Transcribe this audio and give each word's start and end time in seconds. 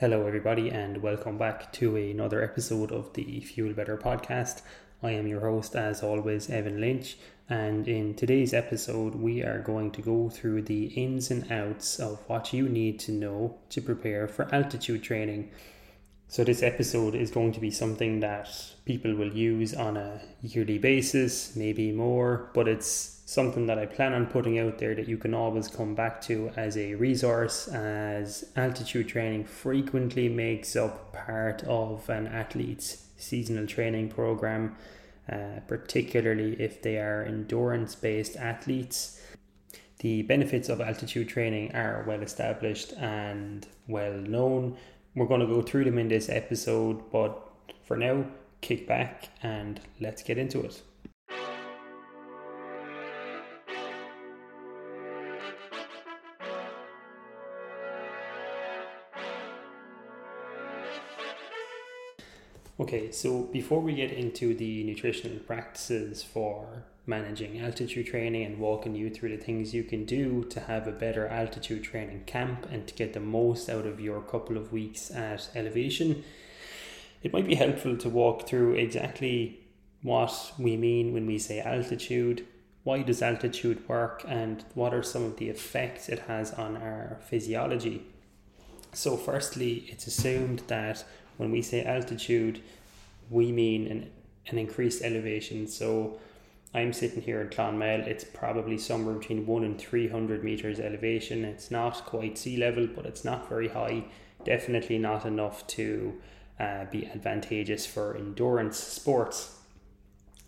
Hello, 0.00 0.26
everybody, 0.26 0.70
and 0.70 1.02
welcome 1.02 1.36
back 1.36 1.74
to 1.74 1.94
another 1.94 2.42
episode 2.42 2.90
of 2.90 3.12
the 3.12 3.38
Fuel 3.40 3.74
Better 3.74 3.98
podcast. 3.98 4.62
I 5.02 5.10
am 5.10 5.26
your 5.26 5.40
host, 5.40 5.76
as 5.76 6.02
always, 6.02 6.48
Evan 6.48 6.80
Lynch, 6.80 7.18
and 7.50 7.86
in 7.86 8.14
today's 8.14 8.54
episode, 8.54 9.14
we 9.14 9.42
are 9.42 9.58
going 9.58 9.90
to 9.90 10.00
go 10.00 10.30
through 10.30 10.62
the 10.62 10.86
ins 10.86 11.30
and 11.30 11.52
outs 11.52 12.00
of 12.00 12.18
what 12.28 12.54
you 12.54 12.66
need 12.66 12.98
to 13.00 13.12
know 13.12 13.58
to 13.68 13.82
prepare 13.82 14.26
for 14.26 14.48
altitude 14.54 15.02
training. 15.02 15.50
So, 16.28 16.44
this 16.44 16.62
episode 16.62 17.14
is 17.14 17.30
going 17.30 17.52
to 17.52 17.60
be 17.60 17.70
something 17.70 18.20
that 18.20 18.48
people 18.86 19.14
will 19.14 19.34
use 19.34 19.74
on 19.74 19.98
a 19.98 20.22
yearly 20.40 20.78
basis, 20.78 21.54
maybe 21.54 21.92
more, 21.92 22.48
but 22.54 22.68
it's 22.68 23.19
something 23.30 23.66
that 23.66 23.78
I 23.78 23.86
plan 23.86 24.12
on 24.12 24.26
putting 24.26 24.58
out 24.58 24.78
there 24.78 24.92
that 24.96 25.06
you 25.06 25.16
can 25.16 25.34
always 25.34 25.68
come 25.68 25.94
back 25.94 26.20
to 26.22 26.50
as 26.56 26.76
a 26.76 26.96
resource, 26.96 27.68
as 27.68 28.50
altitude 28.56 29.06
training 29.06 29.44
frequently 29.44 30.28
makes 30.28 30.74
up 30.74 31.12
part 31.12 31.62
of 31.62 32.10
an 32.10 32.26
athlete's 32.26 33.06
seasonal 33.16 33.68
training 33.68 34.08
program, 34.08 34.76
uh, 35.30 35.60
particularly 35.68 36.60
if 36.60 36.82
they 36.82 36.98
are 36.98 37.22
endurance 37.22 37.94
based 37.94 38.36
athletes. 38.36 39.22
The 40.00 40.22
benefits 40.22 40.68
of 40.68 40.80
altitude 40.80 41.28
training 41.28 41.72
are 41.72 42.04
well 42.08 42.22
established 42.22 42.94
and 42.94 43.64
well 43.86 44.14
known. 44.14 44.76
We're 45.14 45.26
going 45.26 45.40
to 45.40 45.46
go 45.46 45.62
through 45.62 45.84
them 45.84 45.98
in 45.98 46.08
this 46.08 46.28
episode, 46.28 47.12
but 47.12 47.40
for 47.84 47.96
now, 47.96 48.24
kick 48.60 48.88
back 48.88 49.28
and 49.40 49.80
let's 50.00 50.24
get 50.24 50.36
into 50.36 50.62
it. 50.62 50.82
Okay, 62.80 63.12
so 63.12 63.42
before 63.42 63.82
we 63.82 63.92
get 63.92 64.10
into 64.10 64.54
the 64.54 64.82
nutritional 64.84 65.38
practices 65.40 66.22
for 66.22 66.84
managing 67.04 67.60
altitude 67.60 68.06
training 68.06 68.42
and 68.46 68.58
walking 68.58 68.94
you 68.94 69.10
through 69.10 69.36
the 69.36 69.44
things 69.44 69.74
you 69.74 69.84
can 69.84 70.06
do 70.06 70.44
to 70.44 70.60
have 70.60 70.86
a 70.86 70.92
better 70.92 71.26
altitude 71.28 71.84
training 71.84 72.24
camp 72.24 72.66
and 72.72 72.88
to 72.88 72.94
get 72.94 73.12
the 73.12 73.20
most 73.20 73.68
out 73.68 73.84
of 73.84 74.00
your 74.00 74.22
couple 74.22 74.56
of 74.56 74.72
weeks 74.72 75.10
at 75.10 75.50
elevation, 75.54 76.24
it 77.22 77.34
might 77.34 77.46
be 77.46 77.54
helpful 77.54 77.98
to 77.98 78.08
walk 78.08 78.48
through 78.48 78.72
exactly 78.72 79.60
what 80.00 80.54
we 80.58 80.74
mean 80.74 81.12
when 81.12 81.26
we 81.26 81.38
say 81.38 81.60
altitude, 81.60 82.46
why 82.84 83.02
does 83.02 83.20
altitude 83.20 83.86
work, 83.90 84.24
and 84.26 84.64
what 84.72 84.94
are 84.94 85.02
some 85.02 85.24
of 85.24 85.36
the 85.36 85.50
effects 85.50 86.08
it 86.08 86.20
has 86.20 86.54
on 86.54 86.78
our 86.78 87.18
physiology. 87.28 88.06
So, 88.94 89.18
firstly, 89.18 89.84
it's 89.88 90.06
assumed 90.06 90.62
that 90.68 91.04
when 91.40 91.50
we 91.50 91.62
say 91.62 91.82
altitude, 91.82 92.60
we 93.30 93.50
mean 93.50 93.86
an, 93.86 94.10
an 94.48 94.58
increased 94.58 95.02
elevation. 95.02 95.66
So 95.66 96.20
I'm 96.74 96.92
sitting 96.92 97.22
here 97.22 97.40
in 97.40 97.48
Clonmel, 97.48 98.06
it's 98.06 98.24
probably 98.24 98.76
somewhere 98.76 99.14
between 99.14 99.46
1 99.46 99.64
and 99.64 99.80
300 99.80 100.44
meters 100.44 100.78
elevation. 100.78 101.46
It's 101.46 101.70
not 101.70 102.04
quite 102.04 102.36
sea 102.36 102.58
level, 102.58 102.86
but 102.94 103.06
it's 103.06 103.24
not 103.24 103.48
very 103.48 103.68
high. 103.68 104.04
Definitely 104.44 104.98
not 104.98 105.24
enough 105.24 105.66
to 105.68 106.20
uh, 106.60 106.84
be 106.92 107.06
advantageous 107.06 107.86
for 107.86 108.14
endurance 108.18 108.76
sports. 108.78 109.56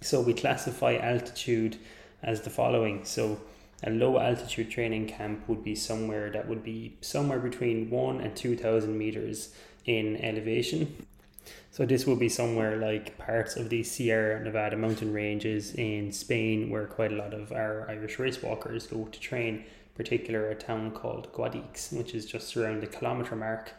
So 0.02 0.20
we 0.20 0.34
classify 0.34 0.97
altitude 0.97 1.78
as 2.22 2.42
the 2.42 2.50
following. 2.50 3.06
So 3.06 3.41
a 3.82 3.88
low 3.88 4.19
altitude 4.19 4.70
training 4.70 5.06
camp 5.06 5.48
would 5.48 5.64
be 5.64 5.75
somewhere 5.75 6.28
that 6.32 6.48
would 6.48 6.62
be 6.62 6.98
somewhere 7.00 7.38
between 7.38 7.88
1 7.88 8.20
and 8.20 8.36
2000 8.36 8.98
meters 8.98 9.54
in 9.84 10.16
elevation. 10.16 11.06
So 11.70 11.87
this 11.87 12.06
will 12.06 12.16
be 12.16 12.28
somewhere 12.28 12.76
like 12.76 13.16
parts 13.19 13.56
of 13.56 13.70
the 13.70 13.82
Sierra 13.82 14.44
Nevada 14.44 14.76
mountain 14.76 15.12
ranges 15.12 15.75
in 15.75 16.12
Spain, 16.12 16.69
where 16.69 16.87
quite 16.87 17.12
a 17.12 17.16
lot 17.16 17.32
of 17.32 17.50
our 17.50 17.88
Irish 17.88 18.19
race 18.19 18.43
walkers 18.43 18.87
go 18.87 19.04
to 19.04 19.20
train. 19.20 19.65
Particular 19.94 20.48
a 20.48 20.54
town 20.54 20.91
called 20.91 21.32
Guadix, 21.32 21.93
which 21.93 22.15
is 22.15 22.26
just 22.26 22.56
around 22.56 22.82
the 22.82 22.87
kilometer 22.87 23.37
mark. 23.37 23.72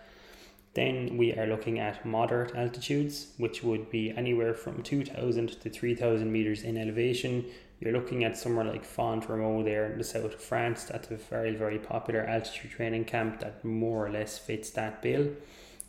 Then 0.74 1.18
we 1.18 1.34
are 1.34 1.46
looking 1.46 1.80
at 1.80 2.06
moderate 2.06 2.56
altitudes, 2.56 3.28
which 3.38 3.64
would 3.64 3.91
be 3.91 4.12
anywhere 4.12 4.56
from 4.56 4.81
2,000 4.81 5.62
to 5.62 5.70
3,000 5.70 6.31
meters 6.31 6.64
in 6.64 6.78
elevation. 6.78 7.46
You're 7.80 7.94
looking 7.94 8.24
at 8.24 8.38
somewhere 8.38 8.66
like 8.66 8.85
Font 8.85 9.28
Romeu 9.28 9.64
there 9.64 9.91
in 9.91 10.00
the 10.00 10.03
south 10.03 10.34
of 10.34 10.41
France. 10.41 10.85
That's 10.85 11.12
a 11.12 11.18
very, 11.18 11.56
very 11.56 11.78
popular 11.78 12.22
altitude 12.22 12.72
training 12.72 13.06
camp 13.06 13.40
that 13.41 13.64
more 13.64 14.08
or 14.08 14.09
less 14.09 14.40
fits 14.40 14.72
that 14.72 15.02
bill. 15.03 15.30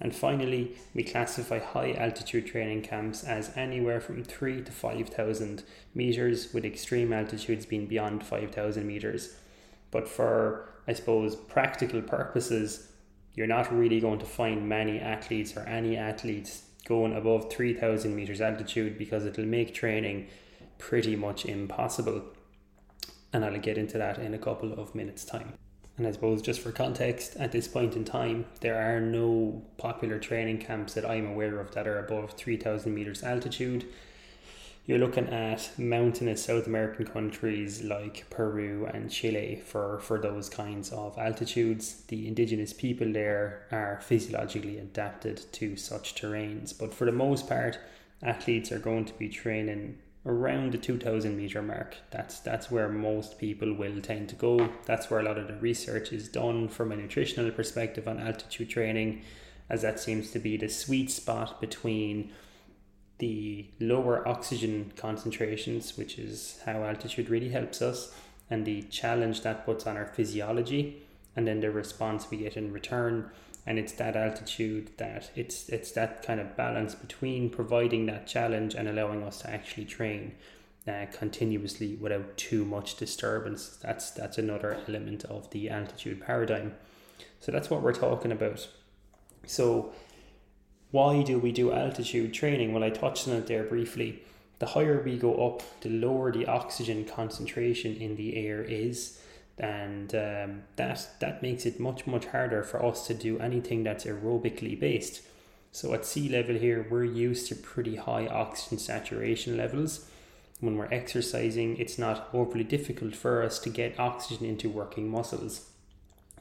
And 0.01 0.15
finally, 0.15 0.77
we 0.93 1.05
classify 1.05 1.59
high 1.61 1.93
altitude 1.93 2.47
training 2.47 2.83
camps 2.83 3.23
as 3.25 3.57
anywhere 3.57 4.01
from 4.01 4.25
3 4.25 4.63
to 4.63 4.73
5,000 4.73 5.63
meters, 5.95 6.53
with 6.53 6.65
extreme 6.65 7.13
altitudes 7.13 7.65
being 7.65 7.87
beyond 7.87 8.27
5,000 8.27 8.87
meters. 8.87 9.37
But 9.91 10.09
for, 10.09 10.69
I 10.89 10.93
suppose, 10.95 11.37
practical 11.37 12.03
purposes, 12.03 12.89
you're 13.35 13.47
not 13.47 13.73
really 13.73 14.01
going 14.01 14.19
to 14.19 14.27
find 14.27 14.69
many 14.69 14.99
athletes 14.99 15.57
or 15.57 15.61
any 15.61 15.97
athletes 15.97 16.65
going 16.87 17.15
above 17.15 17.53
3,000 17.53 18.15
meters 18.15 18.41
altitude 18.41 18.99
because 18.99 19.25
it'll 19.25 19.47
make 19.47 19.75
training 19.75 20.27
pretty 20.79 21.17
much 21.17 21.47
impossible. 21.47 22.23
And 23.33 23.45
I'll 23.45 23.59
get 23.59 23.79
into 23.79 23.99
that 23.99 24.19
in 24.19 24.35
a 24.35 24.39
couple 24.39 24.73
of 24.73 24.95
minutes' 24.95 25.25
time. 25.25 25.55
And 25.97 26.07
I 26.07 26.13
suppose 26.13 26.43
just 26.43 26.61
for 26.61 26.73
context, 26.73 27.37
at 27.37 27.53
this 27.53 27.69
point 27.69 27.95
in 27.95 28.05
time, 28.05 28.47
there 28.61 28.77
are 28.77 29.01
no 29.01 29.63
popular 29.77 30.19
training 30.19 30.59
camps 30.59 30.95
that 30.95 31.09
I'm 31.09 31.27
aware 31.27 31.61
of 31.61 31.73
that 31.73 31.87
are 31.87 32.01
above 32.01 32.33
3,000 32.33 32.93
meters 32.93 33.23
altitude. 33.23 33.87
You're 34.87 34.99
looking 34.99 35.29
at 35.29 35.71
mountainous 35.79 36.45
South 36.45 36.67
American 36.67 37.07
countries 37.07 37.83
like 37.83 38.29
Peru 38.29 38.87
and 38.93 39.11
Chile 39.11 39.63
for, 39.65 40.01
for 40.01 40.19
those 40.19 40.51
kinds 40.51 40.91
of 40.91 41.17
altitudes. 41.17 42.03
The 42.09 42.27
indigenous 42.29 42.73
people 42.73 43.11
there 43.11 43.67
are 43.71 44.01
physiologically 44.03 44.79
adapted 44.79 45.41
to 45.53 45.77
such 45.77 46.15
terrains, 46.17 46.77
but 46.77 46.93
for 46.93 47.07
the 47.07 47.13
most 47.13 47.49
part, 47.49 47.79
athletes 48.23 48.73
are 48.73 48.79
going 48.79 49.07
to 49.07 49.15
be 49.15 49.29
training 49.29 49.99
around 50.27 50.73
the 50.73 50.79
2000 50.79 51.37
meter 51.37 51.63
mark. 51.63 51.97
That's 52.11 52.41
that's 52.41 52.71
where 52.71 52.89
most 52.89 53.39
people 53.39 53.75
will 53.75 54.01
tend 54.01 54.29
to 54.31 54.35
go. 54.35 54.71
That's 54.87 55.11
where 55.11 55.21
a 55.21 55.23
lot 55.23 55.39
of 55.39 55.49
the 55.49 55.57
research 55.57 56.13
is 56.13 56.29
done 56.29 56.69
from 56.69 56.93
a 56.93 56.97
nutritional 56.97 57.51
perspective 57.51 58.09
on 58.09 58.21
altitude 58.21 58.71
training, 58.71 59.23
as 59.69 59.83
that 59.83 60.01
seems 60.01 60.31
to 60.31 60.39
be 60.39 60.57
the 60.57 60.69
sweet 60.69 61.11
spot 61.11 61.61
between 61.61 62.33
the 63.19 63.67
lower 63.81 64.27
oxygen 64.27 64.93
concentrations, 64.97 65.97
which 65.97 66.19
is 66.19 66.61
how 66.65 66.83
altitude 66.83 67.31
really 67.31 67.51
helps 67.51 67.81
us, 67.81 68.15
and 68.51 68.65
the 68.65 68.83
challenge 68.85 69.43
that 69.43 69.65
puts 69.65 69.87
on 69.87 69.97
our 69.97 70.07
physiology, 70.07 71.03
and 71.37 71.47
then 71.47 71.61
the 71.61 71.71
response 71.71 72.31
we 72.31 72.39
get 72.39 72.57
in 72.57 72.73
return 72.73 73.31
and 73.67 73.79
it's 73.79 73.93
that 73.93 74.17
altitude 74.17 74.91
that 74.99 75.31
it's 75.35 75.69
it's 75.69 75.93
that 75.93 76.23
kind 76.23 76.41
of 76.41 76.57
balance 76.57 76.95
between 76.95 77.49
providing 77.49 78.07
that 78.07 78.27
challenge 78.27 78.75
and 78.75 78.89
allowing 78.89 79.23
us 79.23 79.41
to 79.41 79.51
actually 79.51 79.87
train 79.87 80.35
uh, 80.87 81.07
continuously 81.13 81.95
without 81.95 82.37
too 82.37 82.65
much 82.65 82.97
disturbance. 82.97 83.79
That's 83.83 84.11
that's 84.11 84.39
another 84.39 84.79
element 84.87 85.25
of 85.25 85.51
the 85.51 85.71
altitude 85.71 86.21
paradigm. 86.21 86.75
So 87.41 87.53
that's 87.53 87.71
what 87.71 87.83
we're 87.83 87.95
talking 87.95 88.33
about. 88.33 88.69
So 89.47 89.93
why 90.91 91.23
do 91.23 91.39
we 91.39 91.53
do 91.53 91.73
altitude 91.73 92.35
training? 92.35 92.73
Well 92.73 92.85
i 92.85 92.91
touched 92.91 93.29
on 93.29 93.35
it 93.35 93.47
there 93.47 93.65
briefly. 93.65 94.23
The 94.59 94.67
higher 94.67 95.03
we 95.03 95.17
go 95.17 95.47
up 95.47 95.63
the 95.81 95.89
lower 95.89 96.31
the 96.31 96.47
oxygen 96.47 97.05
concentration 97.05 97.97
in 97.97 98.17
the 98.17 98.37
air 98.37 98.63
is 98.63 99.21
and 99.59 100.15
um, 100.15 100.63
that 100.77 101.09
that 101.21 101.43
makes 101.43 101.65
it 101.65 101.79
much 101.79 102.07
much 102.07 102.27
harder 102.27 102.63
for 102.63 102.85
us 102.85 103.07
to 103.07 103.15
do 103.15 103.39
anything 103.39 103.85
that's 103.85 104.05
aerobically 104.05 104.79
based. 104.79 105.23
So 105.71 105.93
at 105.93 106.05
sea 106.05 106.29
level 106.29 106.57
here, 106.57 106.87
we're 106.89 107.05
used 107.05 107.49
to 107.49 107.57
pretty 107.57 107.97
high 107.97 108.27
oxygen 108.27 108.79
saturation 108.79 109.57
levels. 109.57 110.09
When 110.61 110.77
we're 110.77 110.93
exercising, 110.93 111.77
it's 111.79 111.99
not 111.99 112.29
overly 112.33 112.65
difficult 112.65 113.17
for 113.17 113.43
us 113.43 113.59
to 113.61 113.71
get 113.71 113.99
oxygen 113.99 114.47
into 114.47 114.69
working 114.69 115.09
muscles. 115.09 115.69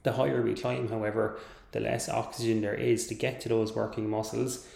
The 0.04 0.14
higher 0.14 0.42
we 0.42 0.54
climb, 0.54 0.90
however, 0.90 1.40
the 1.72 1.80
less 1.80 2.08
oxygen 2.10 2.62
there 2.62 2.76
is 2.76 3.08
to 3.08 3.16
get 3.16 3.42
to 3.42 3.50
those 3.50 3.76
working 3.76 4.08
muscles. 4.10 4.68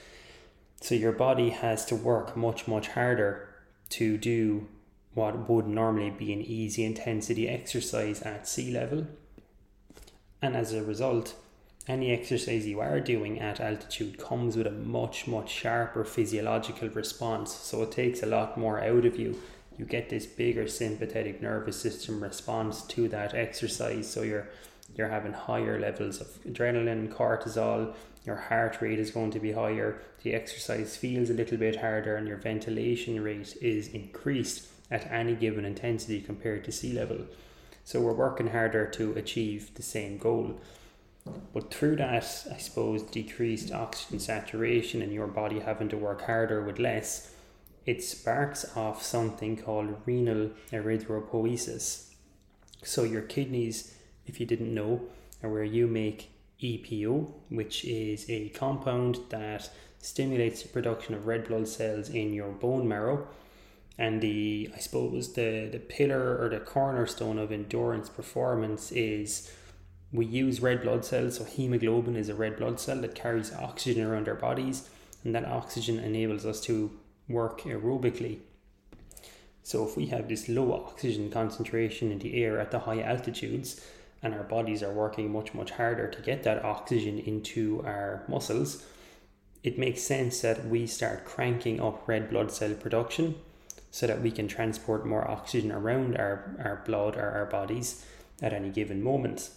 So 0.82 0.96
your 0.96 1.12
body 1.12 1.50
has 1.52 1.86
to 1.86 1.96
work 1.96 2.36
much, 2.36 2.68
much 2.68 2.90
harder 2.90 3.48
to 3.90 4.18
do 4.18 4.68
what 5.14 5.50
would 5.50 5.68
normally 5.68 6.12
be 6.12 6.32
an 6.34 6.42
easy 6.42 6.84
intensity 6.86 7.48
exercise 7.50 8.22
at 8.22 8.48
sea 8.48 8.72
level. 8.72 9.08
And 10.42 10.56
as 10.56 10.74
a 10.74 10.84
result, 10.84 11.36
any 11.88 12.12
exercise 12.12 12.68
you 12.68 12.80
are 12.82 13.00
doing 13.00 13.40
at 13.40 13.60
altitude 13.60 14.20
comes 14.20 14.58
with 14.58 14.68
a 14.68 14.72
much, 14.72 15.26
much 15.28 15.50
sharper 15.50 16.04
physiological 16.04 16.90
response. 16.90 17.54
So 17.54 17.82
it 17.84 17.92
takes 17.92 18.22
a 18.22 18.28
lot 18.28 18.58
more 18.58 18.80
out 18.80 19.06
of 19.06 19.18
you. 19.18 19.42
You 19.78 19.86
get 19.86 20.10
this 20.10 20.26
bigger 20.26 20.68
sympathetic 20.68 21.42
nervous 21.42 21.80
system 21.80 22.22
response 22.22 22.82
to 22.84 23.08
that 23.10 23.34
exercise. 23.34 24.12
So 24.12 24.24
you're 24.24 24.50
you're 24.96 25.10
having 25.10 25.34
higher 25.34 25.80
levels 25.80 26.22
of 26.22 26.28
adrenaline, 26.44 27.14
cortisol, 27.14 27.94
your 28.26 28.36
heart 28.36 28.82
rate 28.82 29.00
is 29.00 29.12
going 29.12 29.32
to 29.32 29.40
be 29.40 29.52
higher, 29.52 30.02
the 30.24 30.34
exercise 30.34 30.98
feels 30.98 31.30
a 31.30 31.34
little 31.34 31.58
bit 31.58 31.78
harder, 31.78 32.16
and 32.16 32.28
your 32.28 32.38
ventilation 32.38 33.22
rate 33.22 33.56
is 33.62 33.88
increased 33.90 34.68
at 34.90 35.12
any 35.12 35.36
given 35.36 35.66
intensity 35.66 36.22
compared 36.22 36.64
to 36.66 36.72
sea 36.72 36.94
level. 36.94 37.26
So 37.84 38.02
we're 38.02 38.14
working 38.14 38.48
harder 38.48 38.86
to 38.88 39.14
achieve 39.14 39.74
the 39.76 39.84
same 39.84 40.18
goal. 40.18 40.60
But 41.54 41.74
through 41.74 41.98
that, 41.98 42.48
I 42.52 42.58
suppose, 42.58 43.04
decreased 43.04 43.72
oxygen 43.74 44.20
saturation 44.20 45.02
and 45.02 45.12
your 45.12 45.28
body 45.28 45.60
having 45.60 45.90
to 45.90 45.98
work 45.98 46.22
harder 46.22 46.64
with 46.64 46.80
less, 46.80 47.34
it 47.86 48.04
sparks 48.04 48.76
off 48.78 49.02
something 49.04 49.58
called 49.58 50.02
renal 50.06 50.52
erythropoiesis. 50.72 52.14
So 52.84 53.04
your 53.04 53.22
kidneys, 53.22 53.96
if 54.26 54.40
you 54.40 54.46
didn't 54.46 54.74
know, 54.74 55.02
are 55.44 55.50
where 55.50 55.64
you 55.64 55.88
make 55.88 56.32
EPO, 56.62 57.32
which 57.50 57.86
is 57.86 58.30
a 58.30 58.50
compound 58.50 59.20
that 59.30 59.70
stimulates 60.00 60.64
the 60.64 60.70
production 60.70 61.14
of 61.14 61.28
red 61.28 61.48
blood 61.48 61.68
cells 61.68 62.10
in 62.10 62.34
your 62.34 62.50
bone 62.50 62.88
marrow. 62.88 63.28
And 63.98 64.22
the 64.22 64.70
I 64.76 64.80
suppose 64.80 65.34
the, 65.34 65.70
the 65.72 65.80
pillar 65.80 66.38
or 66.40 66.50
the 66.50 66.60
cornerstone 66.60 67.40
of 67.40 67.52
endurance 67.52 68.10
performance 68.10 68.92
is 68.92 69.52
we 70.12 70.26
use 70.26 70.62
red 70.62 70.84
blood 70.84 71.04
cells. 71.04 71.38
So, 71.38 71.44
hemoglobin 71.44 72.16
is 72.16 72.30
a 72.30 72.36
red 72.36 72.58
blood 72.58 72.80
cell 72.80 73.02
that 73.02 73.16
carries 73.16 73.54
oxygen 73.54 74.06
around 74.06 74.28
our 74.28 74.36
bodies, 74.36 74.90
and 75.24 75.34
that 75.36 75.46
oxygen 75.46 76.00
enables 76.00 76.46
us 76.46 76.62
to 76.62 76.92
work 77.28 77.62
aerobically. 77.62 78.40
So, 79.64 79.86
if 79.86 79.98
we 79.98 80.06
have 80.08 80.30
this 80.30 80.48
low 80.48 80.74
oxygen 80.74 81.30
concentration 81.30 82.12
in 82.12 82.20
the 82.20 82.42
air 82.42 82.60
at 82.60 82.72
the 82.72 82.80
high 82.80 83.02
altitudes, 83.02 83.82
and 84.24 84.34
our 84.34 84.44
bodies 84.44 84.82
are 84.82 84.94
working 84.94 85.32
much, 85.32 85.54
much 85.54 85.72
harder 85.72 86.08
to 86.08 86.22
get 86.22 86.44
that 86.44 86.64
oxygen 86.64 87.20
into 87.20 87.84
our 87.86 88.24
muscles, 88.28 88.86
it 89.64 89.78
makes 89.78 90.02
sense 90.02 90.42
that 90.42 90.68
we 90.68 90.88
start 90.88 91.26
cranking 91.26 91.82
up 91.82 92.08
red 92.08 92.30
blood 92.30 92.52
cell 92.52 92.74
production 92.74 93.36
so 93.92 94.08
that 94.08 94.22
we 94.22 94.32
can 94.32 94.48
transport 94.48 95.06
more 95.06 95.30
oxygen 95.30 95.72
around 95.72 96.16
our, 96.18 96.56
our 96.64 96.84
blood 96.86 97.16
or 97.16 97.30
our 97.30 97.46
bodies 97.46 98.06
at 98.42 98.54
any 98.54 98.70
given 98.70 99.02
moment. 99.02 99.50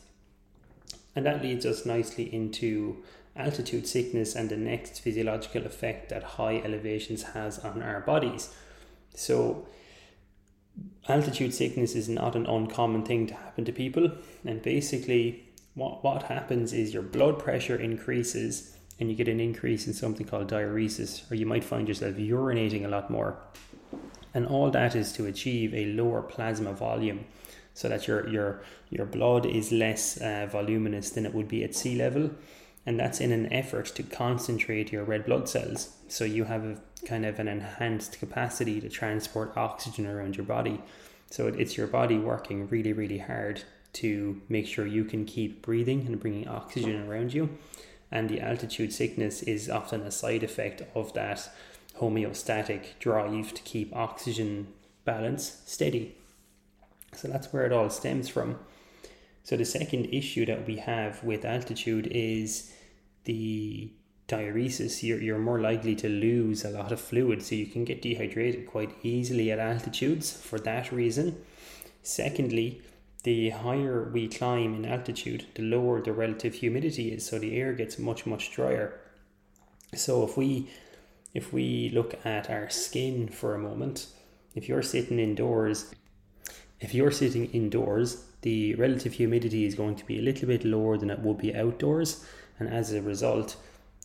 And 1.14 1.26
that 1.26 1.42
leads 1.42 1.66
us 1.66 1.84
nicely 1.84 2.32
into 2.32 3.02
altitude 3.36 3.86
sickness 3.86 4.34
and 4.34 4.48
the 4.48 4.56
next 4.56 5.00
physiological 5.00 5.66
effect 5.66 6.08
that 6.10 6.22
high 6.22 6.58
elevations 6.58 7.22
has 7.22 7.58
on 7.58 7.82
our 7.82 8.00
bodies. 8.00 8.54
So, 9.14 9.66
altitude 11.08 11.54
sickness 11.54 11.94
is 11.94 12.08
not 12.08 12.36
an 12.36 12.46
uncommon 12.46 13.04
thing 13.04 13.26
to 13.28 13.34
happen 13.34 13.64
to 13.64 13.72
people, 13.72 14.12
and 14.44 14.62
basically, 14.62 15.48
what, 15.74 16.02
what 16.04 16.24
happens 16.24 16.72
is 16.72 16.94
your 16.94 17.02
blood 17.02 17.38
pressure 17.38 17.76
increases 17.76 18.76
and 18.98 19.08
you 19.08 19.16
get 19.16 19.28
an 19.28 19.40
increase 19.40 19.86
in 19.86 19.94
something 19.94 20.26
called 20.26 20.50
diuresis, 20.50 21.30
or 21.30 21.34
you 21.34 21.46
might 21.46 21.64
find 21.64 21.88
yourself 21.88 22.16
urinating 22.16 22.84
a 22.84 22.88
lot 22.88 23.10
more. 23.10 23.38
And 24.34 24.46
all 24.46 24.70
that 24.70 24.94
is 24.94 25.12
to 25.14 25.26
achieve 25.26 25.74
a 25.74 25.86
lower 25.86 26.22
plasma 26.22 26.72
volume 26.72 27.24
so 27.74 27.88
that 27.88 28.06
your 28.06 28.28
your 28.28 28.62
your 28.90 29.06
blood 29.06 29.46
is 29.46 29.72
less 29.72 30.20
uh, 30.20 30.46
voluminous 30.50 31.10
than 31.10 31.26
it 31.26 31.34
would 31.34 31.48
be 31.48 31.64
at 31.64 31.74
sea 31.74 31.96
level. 31.96 32.30
And 32.86 32.98
that's 32.98 33.20
in 33.20 33.30
an 33.32 33.52
effort 33.52 33.86
to 33.86 34.02
concentrate 34.02 34.90
your 34.90 35.04
red 35.04 35.26
blood 35.26 35.48
cells. 35.48 35.90
So 36.08 36.24
you 36.24 36.44
have 36.44 36.64
a 36.64 36.78
kind 37.06 37.24
of 37.26 37.38
an 37.38 37.48
enhanced 37.48 38.18
capacity 38.18 38.80
to 38.80 38.88
transport 38.88 39.56
oxygen 39.56 40.06
around 40.06 40.36
your 40.36 40.46
body. 40.46 40.80
So 41.30 41.46
it's 41.46 41.76
your 41.76 41.86
body 41.86 42.18
working 42.18 42.68
really 42.68 42.92
really 42.92 43.18
hard 43.18 43.62
to 43.92 44.40
make 44.48 44.66
sure 44.66 44.86
you 44.86 45.04
can 45.04 45.24
keep 45.24 45.62
breathing 45.62 46.06
and 46.06 46.20
bringing 46.20 46.48
oxygen 46.48 47.08
around 47.08 47.34
you. 47.34 47.58
And 48.12 48.28
the 48.28 48.40
altitude 48.40 48.92
sickness 48.92 49.42
is 49.42 49.70
often 49.70 50.02
a 50.02 50.10
side 50.10 50.42
effect 50.42 50.82
of 50.94 51.12
that 51.14 51.48
homeostatic 52.00 52.98
drive 52.98 53.54
to 53.54 53.62
keep 53.62 53.94
oxygen 53.94 54.68
balance 55.04 55.62
steady 55.66 56.16
so 57.14 57.28
that's 57.28 57.52
where 57.52 57.66
it 57.66 57.72
all 57.72 57.90
stems 57.90 58.28
from. 58.28 58.58
So 59.42 59.56
the 59.56 59.64
second 59.64 60.06
issue 60.12 60.46
that 60.46 60.66
we 60.66 60.76
have 60.76 61.22
with 61.24 61.44
altitude 61.44 62.08
is 62.10 62.72
the 63.24 63.90
diuresis. 64.28 65.02
You're, 65.02 65.20
you're 65.20 65.38
more 65.38 65.60
likely 65.60 65.96
to 65.96 66.08
lose 66.08 66.64
a 66.64 66.70
lot 66.70 66.92
of 66.92 67.00
fluid, 67.00 67.42
so 67.42 67.54
you 67.54 67.66
can 67.66 67.84
get 67.84 68.02
dehydrated 68.02 68.66
quite 68.66 68.94
easily 69.02 69.50
at 69.50 69.58
altitudes 69.58 70.32
for 70.32 70.58
that 70.60 70.92
reason. 70.92 71.42
Secondly, 72.02 72.82
the 73.24 73.50
higher 73.50 74.08
we 74.12 74.28
climb 74.28 74.74
in 74.74 74.86
altitude, 74.86 75.46
the 75.54 75.62
lower 75.62 76.00
the 76.00 76.12
relative 76.12 76.54
humidity 76.54 77.12
is, 77.12 77.26
so 77.26 77.38
the 77.38 77.56
air 77.56 77.72
gets 77.72 77.98
much 77.98 78.24
much 78.24 78.52
drier. 78.52 78.98
So 79.94 80.24
if 80.24 80.36
we 80.36 80.70
if 81.34 81.52
we 81.52 81.90
look 81.94 82.14
at 82.24 82.50
our 82.50 82.68
skin 82.68 83.28
for 83.28 83.54
a 83.54 83.58
moment, 83.58 84.08
if 84.54 84.68
you're 84.68 84.82
sitting 84.82 85.18
indoors 85.18 85.94
if 86.80 86.94
you're 86.94 87.10
sitting 87.10 87.44
indoors, 87.50 88.24
the 88.40 88.74
relative 88.74 89.12
humidity 89.12 89.66
is 89.66 89.74
going 89.74 89.96
to 89.96 90.06
be 90.06 90.18
a 90.18 90.22
little 90.22 90.48
bit 90.48 90.64
lower 90.64 90.96
than 90.96 91.10
it 91.10 91.20
would 91.20 91.38
be 91.38 91.54
outdoors, 91.54 92.24
and 92.58 92.68
as 92.68 92.92
a 92.92 93.02
result, 93.02 93.56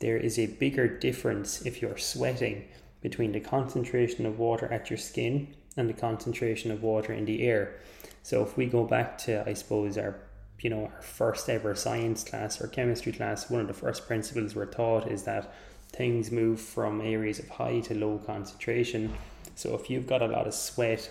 there 0.01 0.17
is 0.17 0.37
a 0.37 0.47
bigger 0.47 0.87
difference 0.87 1.65
if 1.65 1.81
you're 1.81 1.97
sweating 1.97 2.65
between 3.01 3.31
the 3.31 3.39
concentration 3.39 4.25
of 4.25 4.39
water 4.39 4.71
at 4.73 4.89
your 4.89 4.97
skin 4.97 5.55
and 5.77 5.87
the 5.87 5.93
concentration 5.93 6.69
of 6.69 6.83
water 6.83 7.13
in 7.13 7.23
the 7.23 7.43
air. 7.43 7.75
So 8.23 8.43
if 8.43 8.57
we 8.57 8.65
go 8.65 8.83
back 8.83 9.17
to 9.19 9.47
I 9.47 9.53
suppose 9.53 9.97
our 9.97 10.19
you 10.59 10.69
know 10.69 10.85
our 10.93 11.01
first 11.01 11.47
ever 11.47 11.75
science 11.75 12.25
class 12.25 12.59
or 12.59 12.67
chemistry 12.67 13.13
class, 13.13 13.49
one 13.49 13.61
of 13.61 13.67
the 13.67 13.73
first 13.73 14.05
principles 14.05 14.53
we're 14.53 14.65
taught 14.65 15.07
is 15.09 15.23
that 15.23 15.53
things 15.95 16.31
move 16.31 16.59
from 16.59 17.01
areas 17.01 17.39
of 17.39 17.49
high 17.49 17.79
to 17.81 17.95
low 17.95 18.19
concentration. 18.25 19.13
So 19.55 19.75
if 19.75 19.89
you've 19.89 20.07
got 20.07 20.21
a 20.21 20.27
lot 20.27 20.47
of 20.47 20.53
sweat 20.53 21.09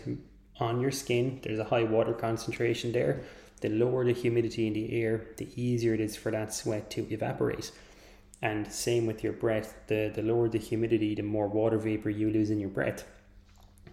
on 0.61 0.81
your 0.81 0.91
skin. 0.91 1.41
There's 1.43 1.59
a 1.59 1.65
high 1.65 1.85
water 1.85 2.13
concentration 2.13 2.93
there. 2.93 3.23
The 3.61 3.69
lower 3.69 4.05
the 4.05 4.13
humidity 4.13 4.67
in 4.67 4.73
the 4.75 5.03
air, 5.03 5.27
the 5.37 5.49
easier 5.61 5.95
it 5.95 6.01
is 6.01 6.17
for 6.17 6.31
that 6.31 6.53
sweat 6.53 6.91
to 6.91 7.13
evaporate. 7.13 7.73
And 8.43 8.71
same 8.71 9.07
with 9.07 9.25
your 9.25 9.33
breath. 9.33 9.75
The, 9.87 10.13
the 10.15 10.23
lower 10.23 10.49
the 10.49 10.59
humidity, 10.59 11.15
the 11.15 11.23
more 11.23 11.49
water 11.49 11.79
vapor 11.79 12.11
you 12.11 12.31
lose 12.31 12.51
in 12.51 12.61
your 12.61 12.69
breath. 12.69 13.05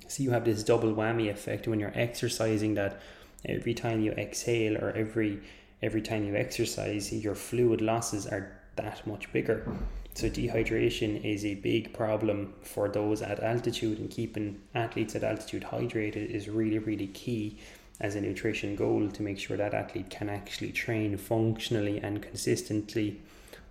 So 0.07 0.24
you 0.24 0.31
have 0.31 0.43
this 0.43 0.63
double 0.63 0.93
whammy 0.93 1.29
effect 1.29 1.67
when 1.67 1.79
you're 1.79 1.93
exercising 1.95 2.74
that 2.74 3.01
every 3.45 3.74
time 3.74 4.01
you 4.01 4.12
exhale 4.12 4.77
or 4.77 4.91
every 4.91 5.41
every 5.81 6.01
time 6.01 6.25
you 6.25 6.36
exercise, 6.36 7.12
your 7.12 7.33
fluid 7.33 7.81
losses 7.81 8.27
are 8.27 8.60
that 8.75 9.05
much 9.05 9.31
bigger. 9.31 9.67
So 10.13 10.29
dehydration 10.29 11.23
is 11.23 11.45
a 11.45 11.55
big 11.55 11.93
problem 11.93 12.53
for 12.61 12.89
those 12.89 13.21
at 13.21 13.39
altitude 13.39 13.99
and 13.99 14.09
keeping 14.09 14.61
athletes 14.75 15.15
at 15.15 15.23
altitude 15.23 15.63
hydrated 15.63 16.29
is 16.29 16.49
really, 16.49 16.79
really 16.79 17.07
key 17.07 17.57
as 17.99 18.15
a 18.15 18.21
nutrition 18.21 18.75
goal 18.75 19.07
to 19.09 19.21
make 19.21 19.39
sure 19.39 19.55
that 19.55 19.73
athlete 19.73 20.09
can 20.09 20.29
actually 20.29 20.71
train 20.71 21.15
functionally 21.17 21.99
and 21.99 22.21
consistently 22.21 23.21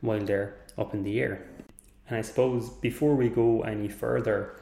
while 0.00 0.20
they're 0.20 0.54
up 0.78 0.94
in 0.94 1.02
the 1.02 1.20
air. 1.20 1.46
And 2.08 2.16
I 2.16 2.22
suppose 2.22 2.70
before 2.70 3.14
we 3.16 3.28
go 3.28 3.62
any 3.62 3.88
further, 3.88 4.54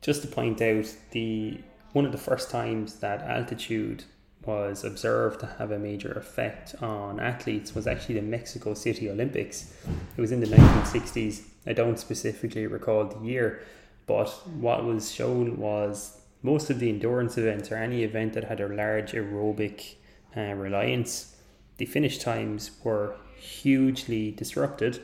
just 0.00 0.22
to 0.22 0.28
point 0.28 0.60
out 0.60 0.92
the 1.12 1.60
one 1.92 2.04
of 2.04 2.12
the 2.12 2.18
first 2.18 2.50
times 2.50 2.96
that 3.00 3.22
altitude 3.22 4.04
was 4.48 4.82
observed 4.82 5.40
to 5.40 5.46
have 5.58 5.70
a 5.70 5.78
major 5.78 6.10
effect 6.12 6.74
on 6.80 7.20
athletes 7.20 7.74
was 7.74 7.86
actually 7.86 8.14
the 8.14 8.22
Mexico 8.22 8.72
City 8.72 9.10
Olympics. 9.10 9.74
It 10.16 10.20
was 10.20 10.32
in 10.32 10.40
the 10.40 10.46
1960s. 10.46 11.42
I 11.66 11.74
don't 11.74 11.98
specifically 11.98 12.66
recall 12.66 13.04
the 13.04 13.26
year, 13.26 13.62
but 14.06 14.30
what 14.58 14.86
was 14.86 15.12
shown 15.12 15.58
was 15.58 16.22
most 16.42 16.70
of 16.70 16.78
the 16.78 16.88
endurance 16.88 17.36
events 17.36 17.70
or 17.70 17.76
any 17.76 18.02
event 18.04 18.32
that 18.32 18.44
had 18.44 18.60
a 18.62 18.68
large 18.68 19.12
aerobic 19.12 19.96
uh, 20.34 20.54
reliance, 20.54 21.36
the 21.76 21.84
finish 21.84 22.16
times 22.16 22.70
were 22.82 23.16
hugely 23.36 24.30
disrupted 24.30 25.02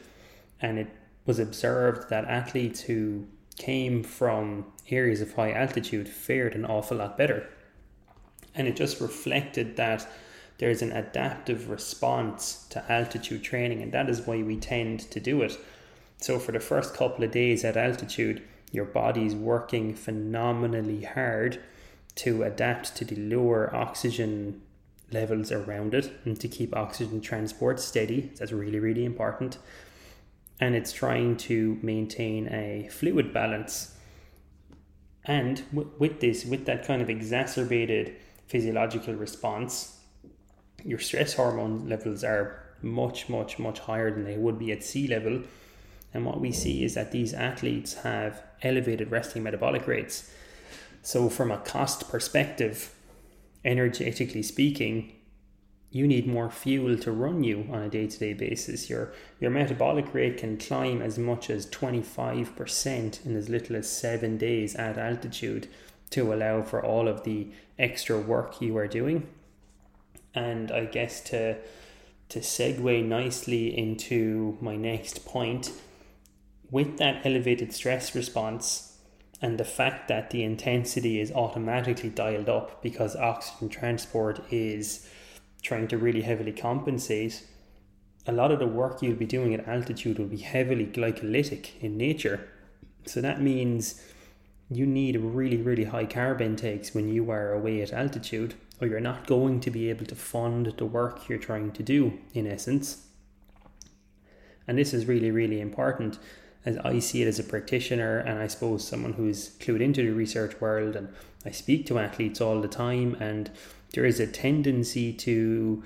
and 0.59 0.79
it 0.79 0.89
was 1.27 1.39
observed 1.39 2.09
that 2.09 2.25
athletes 2.25 2.81
who 2.81 3.27
came 3.59 4.03
from 4.03 4.65
areas 4.91 5.21
of 5.21 5.35
high 5.35 5.53
altitude 5.53 6.09
fared 6.09 6.55
an 6.55 6.65
awful 6.65 6.97
lot 6.97 7.19
better. 7.19 7.47
And 8.55 8.69
it 8.69 8.77
just 8.77 9.01
reflected 9.01 9.77
that 9.77 10.07
there's 10.59 10.83
an 10.83 10.93
adaptive 10.93 11.69
response 11.69 12.67
to 12.71 12.91
altitude 12.91 13.43
training, 13.43 13.83
and 13.83 13.93
that 13.93 14.09
is 14.09 14.23
why 14.23 14.43
we 14.43 14.57
tend 14.57 15.01
to 15.11 15.21
do 15.21 15.43
it. 15.43 15.59
So, 16.19 16.39
for 16.39 16.53
the 16.53 16.61
first 16.61 16.95
couple 16.95 17.25
of 17.25 17.33
days 17.33 17.65
at 17.65 17.77
altitude, 17.77 18.43
your 18.71 18.85
body's 18.85 19.35
working 19.35 19.95
phenomenally 19.95 21.03
hard 21.03 21.61
to 22.17 22.45
adapt 22.45 22.95
to 22.97 23.05
the 23.05 23.17
lower 23.17 23.75
oxygen 23.75 24.63
levels 25.11 25.53
around 25.53 25.95
it 25.95 26.13
and 26.25 26.39
to 26.41 26.49
keep 26.49 26.77
oxygen 26.77 27.21
transport 27.21 27.81
steady. 27.81 28.33
That's 28.39 28.53
really, 28.53 28.79
really 28.79 29.05
important. 29.05 29.59
And 30.61 30.75
it's 30.75 30.93
trying 30.93 31.37
to 31.39 31.79
maintain 31.83 32.49
a 32.49 32.89
fluid 32.91 33.33
balance. 33.33 33.95
And 35.25 35.63
with 35.73 36.21
this, 36.21 36.45
with 36.45 36.67
that 36.67 36.87
kind 36.87 37.03
of 37.03 37.11
exacerbated 37.11 38.17
physiological 38.47 39.15
response, 39.15 39.99
your 40.85 40.99
stress 40.99 41.35
hormone 41.35 41.89
levels 41.89 42.25
are 42.25 42.61
much, 42.83 43.29
much, 43.29 43.59
much 43.59 43.81
higher 43.81 44.11
than 44.11 44.25
they 44.25 44.37
would 44.37 44.59
be 44.59 44.71
at 44.73 44.85
sea 44.85 45.09
level. 45.09 45.43
And 46.13 46.25
what 46.25 46.41
we 46.41 46.53
see 46.53 46.85
is 46.85 46.95
that 46.95 47.11
these 47.11 47.35
athletes 47.35 47.95
have 47.95 48.43
elevated 48.63 49.11
resting 49.11 49.43
metabolic 49.43 49.87
rates. 49.87 50.31
So, 51.03 51.29
from 51.29 51.51
a 51.51 51.59
cost 51.59 52.09
perspective, 52.09 52.95
energetically 53.65 54.43
speaking, 54.43 55.13
you 55.91 56.07
need 56.07 56.27
more 56.27 56.51
fuel 56.51 56.99
to 56.99 57.13
run 57.13 57.45
you 57.45 57.69
on 57.71 57.83
a 57.83 57.89
day-to-day 57.89 58.35
basis. 58.35 58.91
Your 58.91 59.13
your 59.39 59.51
metabolic 59.51 60.13
rate 60.13 60.39
can 60.39 60.59
climb 60.59 61.01
as 61.01 61.19
much 61.19 61.51
as 61.51 61.67
25% 61.67 63.27
in 63.27 63.37
as 63.37 63.49
little 63.49 63.77
as 63.77 63.89
7 63.89 64.37
days 64.37 64.75
at 64.75 64.99
altitude 64.99 65.69
to 66.15 66.33
allow 66.33 66.63
for 66.63 66.85
all 66.85 67.09
of 67.09 67.25
the 67.25 67.49
extra 67.79 68.19
work 68.19 68.61
you 68.61 68.77
are 68.77 68.89
doing. 68.89 69.29
And 70.35 70.73
I 70.73 70.87
guess 70.87 71.21
to 71.31 71.57
to 72.31 72.41
segue 72.41 73.05
nicely 73.05 73.77
into 73.77 74.57
my 74.61 74.77
next 74.77 75.27
point, 75.27 75.71
with 76.71 76.97
that 76.97 77.25
elevated 77.25 77.73
stress 77.73 78.15
response 78.15 78.97
and 79.43 79.59
the 79.59 79.65
fact 79.65 80.09
that 80.09 80.31
the 80.31 80.43
intensity 80.43 81.21
is 81.21 81.31
automatically 81.33 82.09
dialed 82.09 82.49
up 82.49 82.83
because 82.83 83.15
oxygen 83.15 83.69
transport 83.69 84.41
is 84.51 85.07
trying 85.63 85.87
to 85.89 85.99
really 85.99 86.23
heavily 86.23 86.53
compensate, 86.53 87.45
a 88.27 88.33
lot 88.33 88.51
of 88.51 88.59
the 88.59 88.67
work 88.67 89.03
you'll 89.03 89.15
be 89.17 89.27
doing 89.27 89.53
at 89.55 89.69
altitude 89.69 90.19
will 90.19 90.27
be 90.27 90.39
heavily 90.39 90.87
glycolytic 90.87 91.79
in 91.81 91.97
nature. 91.97 92.49
So 93.05 93.21
that 93.21 93.43
means 93.43 94.01
you 94.71 94.87
need 94.87 95.17
really, 95.17 95.59
really 95.59 95.85
high 95.85 96.07
carb 96.07 96.41
intakes 96.41 96.95
when 96.95 97.09
you 97.09 97.31
are 97.31 97.53
away 97.53 97.83
at 97.83 97.93
altitude, 97.93 98.55
or 98.81 98.89
you're 98.89 99.01
not 99.01 99.27
going 99.27 99.61
to 99.61 99.71
be 99.71 99.91
able 99.91 100.07
to 100.07 100.15
fund 100.15 100.75
the 100.77 100.87
work 100.87 101.29
you're 101.29 101.39
trying 101.39 101.71
to 101.73 101.83
do, 101.83 102.19
in 102.33 102.47
essence. 102.47 103.07
And 104.67 104.79
this 104.79 104.95
is 104.95 105.07
really, 105.07 105.31
really 105.31 105.61
important 105.61 106.19
as 106.65 106.79
I 106.79 106.99
see 106.99 107.23
it 107.23 107.29
as 107.29 107.39
a 107.39 107.45
practitioner 107.45 108.19
and 108.19 108.39
I 108.39 108.47
suppose 108.47 108.87
someone 108.87 109.13
who's 109.15 109.51
clued 109.59 109.81
into 109.81 110.03
the 110.03 110.13
research 110.13 110.61
world 110.61 110.97
and 110.97 111.09
I 111.45 111.51
speak 111.51 111.87
to 111.87 111.99
athletes 111.99 112.41
all 112.41 112.61
the 112.61 112.69
time 112.69 113.17
and 113.21 113.51
there 113.93 114.07
is 114.07 114.19
a 114.19 114.27
tendency 114.27 115.13
to 115.13 115.85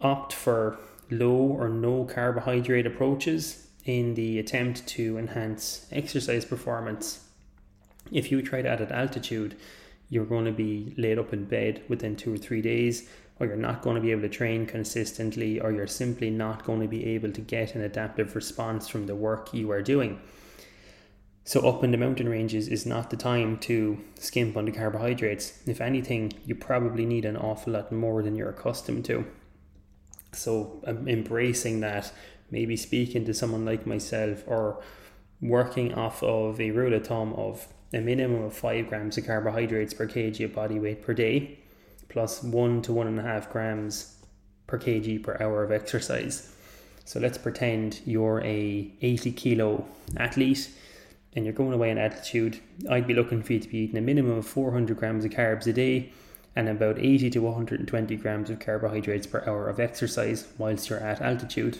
opt 0.00 0.32
for 0.32 0.78
low 1.10 1.36
or 1.36 1.68
no 1.68 2.04
carbohydrate 2.04 2.86
approaches 2.86 3.66
in 3.84 4.14
the 4.14 4.38
attempt 4.38 4.86
to 4.86 5.18
enhance 5.18 5.86
exercise 5.92 6.44
performance. 6.44 7.26
If 8.10 8.30
you 8.30 8.42
try 8.42 8.62
that 8.62 8.80
at 8.80 8.92
altitude, 8.92 9.56
you're 10.08 10.26
going 10.26 10.44
to 10.44 10.52
be 10.52 10.92
laid 10.96 11.18
up 11.18 11.32
in 11.32 11.44
bed 11.44 11.82
within 11.88 12.16
two 12.16 12.34
or 12.34 12.36
three 12.36 12.60
days, 12.60 13.08
or 13.38 13.46
you're 13.46 13.56
not 13.56 13.80
going 13.80 13.94
to 13.94 14.02
be 14.02 14.10
able 14.10 14.22
to 14.22 14.28
train 14.28 14.66
consistently, 14.66 15.60
or 15.60 15.72
you're 15.72 15.86
simply 15.86 16.30
not 16.30 16.64
going 16.64 16.80
to 16.80 16.88
be 16.88 17.06
able 17.06 17.30
to 17.32 17.40
get 17.40 17.74
an 17.74 17.80
adaptive 17.80 18.34
response 18.34 18.88
from 18.88 19.06
the 19.06 19.14
work 19.14 19.54
you 19.54 19.70
are 19.70 19.82
doing. 19.82 20.20
So, 21.44 21.66
up 21.66 21.82
in 21.82 21.90
the 21.90 21.96
mountain 21.96 22.28
ranges 22.28 22.68
is 22.68 22.84
not 22.84 23.10
the 23.10 23.16
time 23.16 23.58
to 23.60 23.98
skimp 24.16 24.56
on 24.56 24.66
the 24.66 24.72
carbohydrates. 24.72 25.60
If 25.66 25.80
anything, 25.80 26.32
you 26.44 26.54
probably 26.54 27.06
need 27.06 27.24
an 27.24 27.36
awful 27.36 27.72
lot 27.72 27.90
more 27.90 28.22
than 28.22 28.36
you're 28.36 28.50
accustomed 28.50 29.04
to. 29.06 29.24
So, 30.32 30.82
um, 30.86 31.08
embracing 31.08 31.80
that, 31.80 32.12
maybe 32.50 32.76
speaking 32.76 33.24
to 33.24 33.34
someone 33.34 33.64
like 33.64 33.86
myself, 33.86 34.44
or 34.46 34.82
working 35.40 35.94
off 35.94 36.22
of 36.22 36.60
a 36.60 36.72
rule 36.72 36.92
of 36.94 37.06
thumb 37.06 37.32
of 37.32 37.66
a 37.92 38.00
minimum 38.00 38.42
of 38.42 38.54
5 38.54 38.88
grams 38.88 39.18
of 39.18 39.26
carbohydrates 39.26 39.94
per 39.94 40.06
kg 40.06 40.44
of 40.44 40.54
body 40.54 40.78
weight 40.78 41.02
per 41.02 41.14
day, 41.14 41.58
plus 42.08 42.42
1 42.42 42.82
to 42.82 42.92
1.5 42.92 43.50
grams 43.50 44.16
per 44.66 44.78
kg 44.78 45.22
per 45.22 45.36
hour 45.40 45.64
of 45.64 45.72
exercise. 45.72 46.54
So 47.04 47.18
let's 47.18 47.38
pretend 47.38 48.00
you're 48.04 48.40
a 48.44 48.92
80 49.00 49.32
kilo 49.32 49.86
athlete 50.16 50.70
and 51.34 51.44
you're 51.44 51.54
going 51.54 51.72
away 51.72 51.90
in 51.90 51.98
altitude, 51.98 52.58
I'd 52.88 53.06
be 53.06 53.14
looking 53.14 53.42
for 53.42 53.52
you 53.52 53.60
to 53.60 53.68
be 53.68 53.78
eating 53.78 53.96
a 53.96 54.00
minimum 54.00 54.38
of 54.38 54.46
400 54.46 54.96
grams 54.96 55.24
of 55.24 55.30
carbs 55.30 55.66
a 55.66 55.72
day 55.72 56.12
and 56.56 56.68
about 56.68 56.98
80 56.98 57.30
to 57.30 57.38
120 57.40 58.16
grams 58.16 58.50
of 58.50 58.58
carbohydrates 58.58 59.26
per 59.26 59.44
hour 59.46 59.68
of 59.68 59.78
exercise 59.78 60.48
whilst 60.58 60.90
you're 60.90 60.98
at 60.98 61.20
altitude 61.20 61.78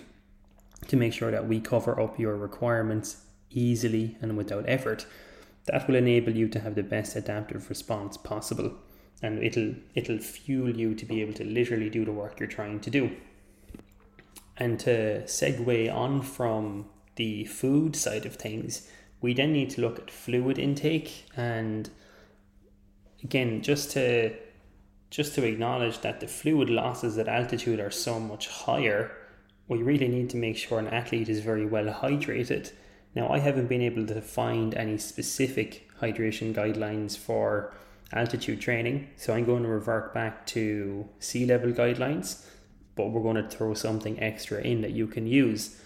to 0.86 0.96
make 0.96 1.12
sure 1.12 1.30
that 1.30 1.48
we 1.48 1.60
cover 1.60 2.00
up 2.00 2.18
your 2.18 2.36
requirements 2.36 3.24
easily 3.50 4.16
and 4.22 4.36
without 4.36 4.64
effort. 4.68 5.06
That 5.66 5.86
will 5.86 5.96
enable 5.96 6.34
you 6.34 6.48
to 6.48 6.60
have 6.60 6.74
the 6.74 6.82
best 6.82 7.16
adaptive 7.16 7.68
response 7.68 8.16
possible 8.16 8.74
and 9.22 9.42
it'll 9.42 9.74
it'll 9.94 10.18
fuel 10.18 10.74
you 10.74 10.94
to 10.94 11.04
be 11.04 11.20
able 11.20 11.34
to 11.34 11.44
literally 11.44 11.90
do 11.90 12.04
the 12.04 12.12
work 12.12 12.40
you're 12.40 12.48
trying 12.48 12.80
to 12.80 12.90
do. 12.90 13.10
And 14.56 14.78
to 14.80 15.22
segue 15.22 15.94
on 15.94 16.22
from 16.22 16.86
the 17.16 17.44
food 17.44 17.96
side 17.96 18.26
of 18.26 18.36
things, 18.36 18.88
we 19.20 19.34
then 19.34 19.52
need 19.52 19.70
to 19.70 19.80
look 19.80 19.98
at 19.98 20.10
fluid 20.10 20.58
intake 20.58 21.26
and 21.36 21.90
again 23.22 23.62
just 23.62 23.90
to 23.92 24.34
just 25.10 25.34
to 25.34 25.44
acknowledge 25.44 26.00
that 26.00 26.20
the 26.20 26.28
fluid 26.28 26.70
losses 26.70 27.18
at 27.18 27.28
altitude 27.28 27.80
are 27.80 27.90
so 27.90 28.18
much 28.18 28.48
higher 28.48 29.10
we 29.68 29.82
really 29.82 30.08
need 30.08 30.30
to 30.30 30.36
make 30.36 30.56
sure 30.56 30.78
an 30.78 30.88
athlete 30.88 31.28
is 31.28 31.40
very 31.40 31.66
well 31.66 31.86
hydrated 31.86 32.72
now 33.14 33.28
i 33.30 33.38
haven't 33.38 33.66
been 33.66 33.82
able 33.82 34.06
to 34.06 34.20
find 34.20 34.74
any 34.74 34.98
specific 34.98 35.88
hydration 36.00 36.54
guidelines 36.54 37.16
for 37.16 37.72
altitude 38.12 38.60
training 38.60 39.08
so 39.16 39.34
i'm 39.34 39.44
going 39.44 39.62
to 39.62 39.68
revert 39.68 40.12
back 40.12 40.46
to 40.46 41.08
sea 41.18 41.46
level 41.46 41.70
guidelines 41.70 42.44
but 42.96 43.10
we're 43.10 43.22
going 43.22 43.36
to 43.36 43.48
throw 43.48 43.72
something 43.72 44.20
extra 44.20 44.60
in 44.60 44.80
that 44.80 44.90
you 44.90 45.06
can 45.06 45.26
use 45.26 45.80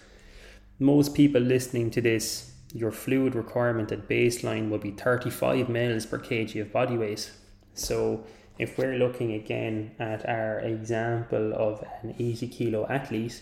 most 0.79 1.13
people 1.13 1.41
listening 1.41 1.89
to 1.89 2.01
this 2.01 2.55
your 2.75 2.91
fluid 2.91 3.35
requirement 3.35 3.89
at 3.93 4.09
baseline 4.09 4.69
will 4.69 4.77
be 4.77 4.91
35 4.91 5.69
mils 5.69 6.05
per 6.05 6.19
kg 6.19 6.61
of 6.61 6.73
body 6.73 6.97
weight. 6.97 7.31
So 7.73 8.25
if 8.59 8.77
we're 8.77 8.97
looking 8.97 9.31
again 9.31 9.91
at 9.97 10.27
our 10.27 10.59
example 10.59 11.53
of 11.55 11.81
an 12.01 12.15
80 12.19 12.49
kilo 12.49 12.85
athlete, 12.87 13.41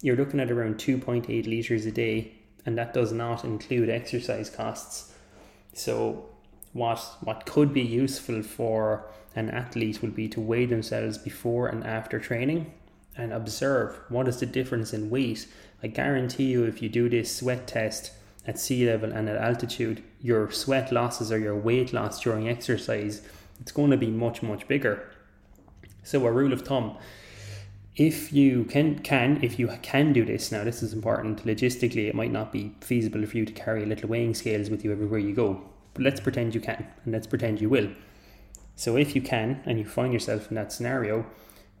you're 0.00 0.16
looking 0.16 0.40
at 0.40 0.50
around 0.50 0.76
2.8 0.76 1.46
litres 1.46 1.84
a 1.84 1.92
day, 1.92 2.37
and 2.68 2.76
that 2.76 2.92
does 2.92 3.12
not 3.12 3.44
include 3.44 3.88
exercise 3.88 4.50
costs. 4.50 5.10
So 5.72 6.26
what 6.74 6.98
what 7.22 7.46
could 7.46 7.72
be 7.72 7.80
useful 7.80 8.42
for 8.42 9.06
an 9.34 9.48
athlete 9.48 10.02
would 10.02 10.14
be 10.14 10.28
to 10.28 10.38
weigh 10.38 10.66
themselves 10.66 11.16
before 11.16 11.68
and 11.68 11.82
after 11.82 12.18
training 12.18 12.70
and 13.16 13.32
observe 13.32 13.98
what 14.10 14.28
is 14.28 14.40
the 14.40 14.44
difference 14.44 14.92
in 14.92 15.08
weight. 15.08 15.48
I 15.82 15.86
guarantee 15.86 16.44
you 16.44 16.64
if 16.64 16.82
you 16.82 16.90
do 16.90 17.08
this 17.08 17.34
sweat 17.34 17.66
test 17.66 18.12
at 18.46 18.58
sea 18.58 18.86
level 18.86 19.12
and 19.12 19.30
at 19.30 19.36
altitude, 19.36 20.02
your 20.20 20.50
sweat 20.50 20.92
losses 20.92 21.32
or 21.32 21.38
your 21.38 21.56
weight 21.56 21.94
loss 21.94 22.20
during 22.20 22.50
exercise, 22.50 23.22
it's 23.62 23.72
going 23.72 23.90
to 23.92 23.96
be 23.96 24.10
much, 24.10 24.42
much 24.42 24.68
bigger. 24.68 25.10
So 26.02 26.26
a 26.26 26.30
rule 26.30 26.52
of 26.52 26.66
thumb, 26.68 26.98
if 27.98 28.32
you 28.32 28.64
can 28.64 28.98
can 29.00 29.38
if 29.42 29.58
you 29.58 29.68
can 29.82 30.12
do 30.12 30.24
this 30.24 30.50
now 30.52 30.62
this 30.64 30.82
is 30.82 30.92
important 30.92 31.44
logistically 31.44 32.08
it 32.08 32.14
might 32.14 32.30
not 32.30 32.52
be 32.52 32.72
feasible 32.80 33.26
for 33.26 33.36
you 33.36 33.44
to 33.44 33.52
carry 33.52 33.84
little 33.84 34.08
weighing 34.08 34.34
scales 34.34 34.70
with 34.70 34.84
you 34.84 34.92
everywhere 34.92 35.18
you 35.18 35.34
go 35.34 35.60
but 35.94 36.02
let's 36.02 36.20
pretend 36.20 36.54
you 36.54 36.60
can 36.60 36.86
and 37.04 37.12
let's 37.12 37.26
pretend 37.26 37.60
you 37.60 37.68
will 37.68 37.88
so 38.76 38.96
if 38.96 39.16
you 39.16 39.20
can 39.20 39.60
and 39.66 39.78
you 39.78 39.84
find 39.84 40.12
yourself 40.12 40.48
in 40.48 40.54
that 40.54 40.72
scenario 40.72 41.26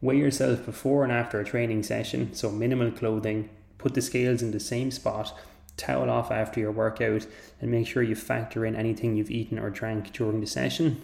weigh 0.02 0.18
yourself 0.18 0.66
before 0.66 1.04
and 1.04 1.12
after 1.12 1.40
a 1.40 1.44
training 1.44 1.82
session 1.82 2.34
so 2.34 2.50
minimal 2.50 2.90
clothing 2.90 3.48
put 3.78 3.94
the 3.94 4.02
scales 4.02 4.42
in 4.42 4.50
the 4.50 4.60
same 4.60 4.90
spot 4.90 5.38
towel 5.78 6.10
off 6.10 6.30
after 6.30 6.60
your 6.60 6.72
workout 6.72 7.26
and 7.60 7.70
make 7.70 7.86
sure 7.86 8.02
you 8.02 8.14
factor 8.14 8.66
in 8.66 8.76
anything 8.76 9.16
you've 9.16 9.30
eaten 9.30 9.58
or 9.58 9.70
drank 9.70 10.12
during 10.12 10.40
the 10.40 10.46
session. 10.46 11.00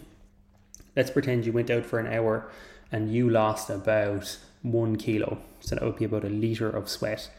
Let's 0.95 1.09
pretend 1.09 1.45
you 1.45 1.53
went 1.53 1.71
out 1.71 1.85
for 1.85 1.97
an 1.97 2.13
hour 2.13 2.49
and 2.91 3.11
you 3.11 3.29
lost 3.29 3.69
about 3.69 4.37
one 4.71 4.95
kilo, 4.95 5.37
so 5.59 5.75
that 5.75 5.83
would 5.83 5.97
be 5.97 6.05
about 6.05 6.25
a 6.25 6.29
litre 6.29 6.69
of 6.69 6.89
sweat. 6.89 7.29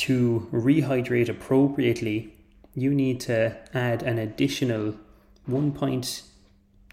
to 0.00 0.48
rehydrate 0.50 1.28
appropriately, 1.28 2.32
you 2.74 2.94
need 2.94 3.20
to 3.20 3.54
add 3.74 4.02
an 4.02 4.18
additional 4.18 4.94
1.2 5.46 6.22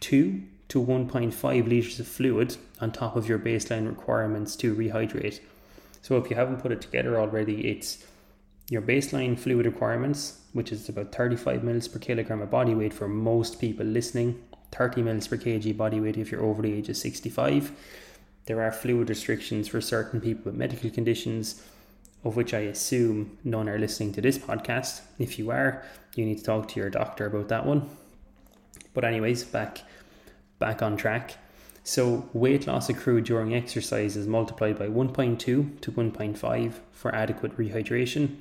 to 0.01 0.81
1.5 0.85 1.67
liters 1.69 1.99
of 2.01 2.07
fluid 2.07 2.57
on 2.81 2.91
top 2.91 3.15
of 3.15 3.29
your 3.29 3.39
baseline 3.39 3.87
requirements 3.87 4.57
to 4.57 4.75
rehydrate. 4.75 5.39
So 6.01 6.17
if 6.17 6.29
you 6.29 6.35
haven't 6.35 6.57
put 6.61 6.73
it 6.73 6.81
together 6.81 7.17
already, 7.17 7.69
it's 7.69 8.03
your 8.69 8.81
baseline 8.81 9.39
fluid 9.39 9.65
requirements, 9.65 10.41
which 10.51 10.73
is 10.73 10.89
about 10.89 11.15
35 11.15 11.63
mils 11.63 11.87
per 11.87 11.99
kilogram 11.99 12.41
of 12.41 12.49
body 12.49 12.75
weight 12.75 12.93
for 12.93 13.07
most 13.07 13.61
people 13.61 13.85
listening, 13.85 14.43
30 14.73 15.01
mils 15.03 15.29
per 15.29 15.37
kg 15.37 15.77
body 15.77 16.01
weight 16.01 16.17
if 16.17 16.29
you're 16.29 16.43
over 16.43 16.61
the 16.61 16.73
age 16.73 16.89
of 16.89 16.97
65. 16.97 17.71
There 18.47 18.61
are 18.61 18.71
fluid 18.71 19.09
restrictions 19.09 19.67
for 19.67 19.79
certain 19.81 20.19
people 20.19 20.45
with 20.45 20.55
medical 20.55 20.89
conditions, 20.89 21.61
of 22.23 22.35
which 22.35 22.53
I 22.53 22.59
assume 22.59 23.37
none 23.43 23.69
are 23.69 23.77
listening 23.77 24.13
to 24.13 24.21
this 24.21 24.37
podcast. 24.37 25.01
If 25.19 25.37
you 25.37 25.51
are, 25.51 25.83
you 26.15 26.25
need 26.25 26.39
to 26.39 26.43
talk 26.43 26.69
to 26.69 26.79
your 26.79 26.89
doctor 26.89 27.27
about 27.27 27.49
that 27.49 27.65
one. 27.65 27.89
But 28.93 29.03
anyways, 29.03 29.43
back 29.43 29.83
back 30.59 30.81
on 30.81 30.97
track. 30.97 31.35
So 31.83 32.29
weight 32.33 32.67
loss 32.67 32.89
accrued 32.89 33.25
during 33.25 33.53
exercise 33.53 34.17
is 34.17 34.27
multiplied 34.27 34.79
by 34.79 34.87
1.2 34.87 35.37
to 35.39 35.91
1.5 35.91 36.73
for 36.91 37.13
adequate 37.13 37.55
rehydration 37.57 38.37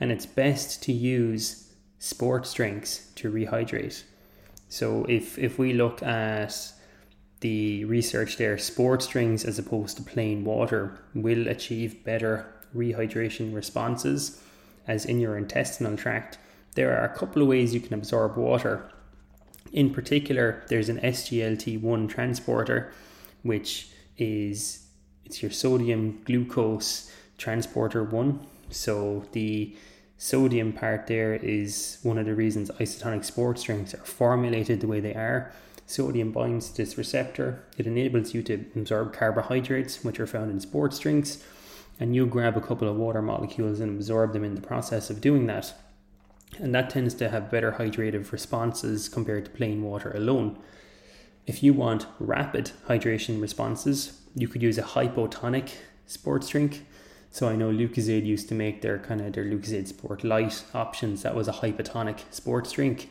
and 0.00 0.10
it's 0.10 0.26
best 0.26 0.82
to 0.82 0.92
use 0.92 1.70
sports 1.98 2.52
drinks 2.52 3.10
to 3.14 3.32
rehydrate. 3.32 4.02
So 4.68 5.04
if 5.08 5.38
if 5.38 5.58
we 5.58 5.72
look 5.72 6.02
at 6.02 6.73
the 7.44 7.84
research 7.84 8.38
there, 8.38 8.56
sports 8.56 9.06
drinks 9.06 9.44
as 9.44 9.58
opposed 9.58 9.98
to 9.98 10.02
plain 10.02 10.46
water 10.46 10.98
will 11.14 11.46
achieve 11.46 12.02
better 12.02 12.46
rehydration 12.74 13.54
responses 13.54 14.40
as 14.88 15.04
in 15.04 15.20
your 15.20 15.36
intestinal 15.36 15.94
tract. 15.94 16.38
There 16.74 16.98
are 16.98 17.04
a 17.04 17.14
couple 17.14 17.42
of 17.42 17.48
ways 17.48 17.74
you 17.74 17.80
can 17.80 17.92
absorb 17.92 18.38
water. 18.38 18.90
In 19.74 19.92
particular, 19.92 20.62
there's 20.70 20.88
an 20.88 21.00
SGLT1 21.00 22.08
transporter, 22.08 22.90
which 23.42 23.90
is 24.16 24.86
it's 25.26 25.42
your 25.42 25.50
sodium 25.50 26.22
glucose 26.24 27.12
transporter 27.36 28.04
1 28.04 28.40
so 28.70 29.26
the 29.32 29.76
sodium 30.16 30.72
part 30.72 31.08
there 31.08 31.34
is 31.34 31.98
one 32.02 32.16
of 32.16 32.24
the 32.24 32.34
reasons 32.34 32.70
isotonic 32.80 33.22
sports 33.22 33.64
drinks 33.64 33.92
are 33.92 33.98
formulated 33.98 34.80
the 34.80 34.86
way 34.86 35.00
they 35.00 35.12
are. 35.12 35.52
Sodium 35.86 36.32
binds 36.32 36.70
to 36.70 36.76
this 36.76 36.96
receptor. 36.96 37.64
It 37.76 37.86
enables 37.86 38.34
you 38.34 38.42
to 38.44 38.64
absorb 38.74 39.12
carbohydrates, 39.12 40.04
which 40.04 40.18
are 40.18 40.26
found 40.26 40.50
in 40.50 40.60
sports 40.60 40.98
drinks, 40.98 41.42
and 42.00 42.14
you 42.14 42.26
grab 42.26 42.56
a 42.56 42.60
couple 42.60 42.88
of 42.88 42.96
water 42.96 43.22
molecules 43.22 43.80
and 43.80 43.96
absorb 43.96 44.32
them 44.32 44.44
in 44.44 44.54
the 44.54 44.60
process 44.60 45.10
of 45.10 45.20
doing 45.20 45.46
that. 45.46 45.74
And 46.58 46.74
that 46.74 46.90
tends 46.90 47.14
to 47.14 47.28
have 47.28 47.50
better 47.50 47.72
hydrative 47.72 48.32
responses 48.32 49.08
compared 49.08 49.46
to 49.46 49.50
plain 49.50 49.82
water 49.82 50.10
alone. 50.12 50.58
If 51.46 51.62
you 51.62 51.74
want 51.74 52.06
rapid 52.18 52.72
hydration 52.88 53.40
responses, 53.40 54.20
you 54.34 54.48
could 54.48 54.62
use 54.62 54.78
a 54.78 54.82
hypotonic 54.82 55.72
sports 56.06 56.48
drink 56.48 56.84
so 57.34 57.48
I 57.48 57.56
know 57.56 57.68
Lucozade 57.68 58.24
used 58.24 58.48
to 58.50 58.54
make 58.54 58.80
their 58.80 58.96
kind 59.00 59.20
of 59.20 59.32
their 59.32 59.44
Lucozade 59.44 59.88
Sport 59.88 60.22
Light 60.22 60.62
options. 60.72 61.22
That 61.24 61.34
was 61.34 61.48
a 61.48 61.52
hypotonic 61.52 62.20
sports 62.30 62.70
drink. 62.70 63.10